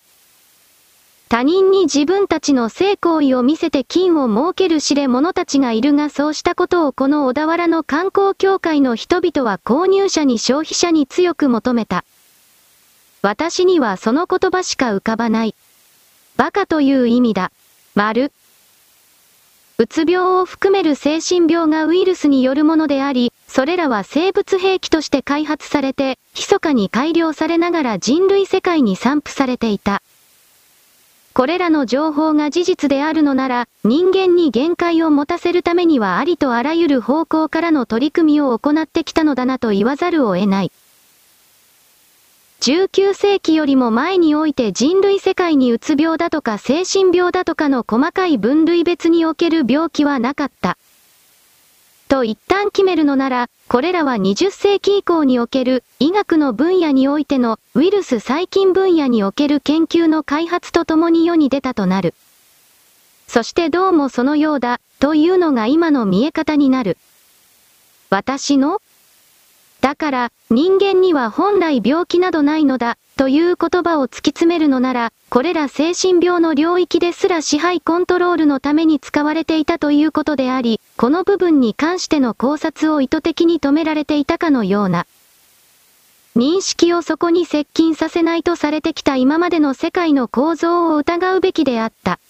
[1.31, 12.05] 他人に自分たちの性行為を見せて金を儲ける知れ者たちがいるがそうしたことをこの小田原の観光協会の人々は購入者に消費者に強く求めた。
[13.23, 15.55] 私にはその言葉しか浮かばない。
[16.37, 17.53] バカという意味だ。
[17.95, 18.33] 丸。
[19.79, 30.03] うつ病を含める精神病がウイルスによるものであり、それらは生物兵器として開発されて、密かに改良されながら人類世界に散布されていた。
[31.33, 40.73] これらの情報が事実であるのなら、人間に限界を持たせるためにはありとあらゆる方向からの取り組みを行ってきたのだなと言わざるを得ない。
[42.61, 50.77] 19世紀よりも前において人類世界にうつ病だとか精神病だとかの細かい分類別における病気はなかった。
[52.11, 62.15] と一旦決めるのなら、これらは20世紀以降における医学の分野においてのウイルス細菌分野における研究の開発とともに世に出たとなる。
[63.29, 66.99] そしてどうもそのようだ、というのが今の見え方になる。
[68.11, 68.83] 私の？
[69.81, 85.07] だから、人間には本来病気などないのだ、という言葉を突き詰めるのなら、これら精神病の領域ですら支配コントロールのために使われていたということであり、この部分に関しての考察を意図的に止められていたかのような。
[86.35, 92.21] 認識をそこに接近させないとされてきた今までの世界の構造を疑うべきであった。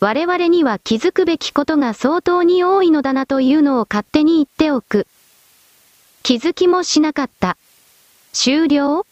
[0.00, 5.06] 我々には気づくべきことが相当に多いのだなというのを勝手に言っておく。
[6.24, 7.56] 気づきもしなかった。
[8.32, 9.06] 終了？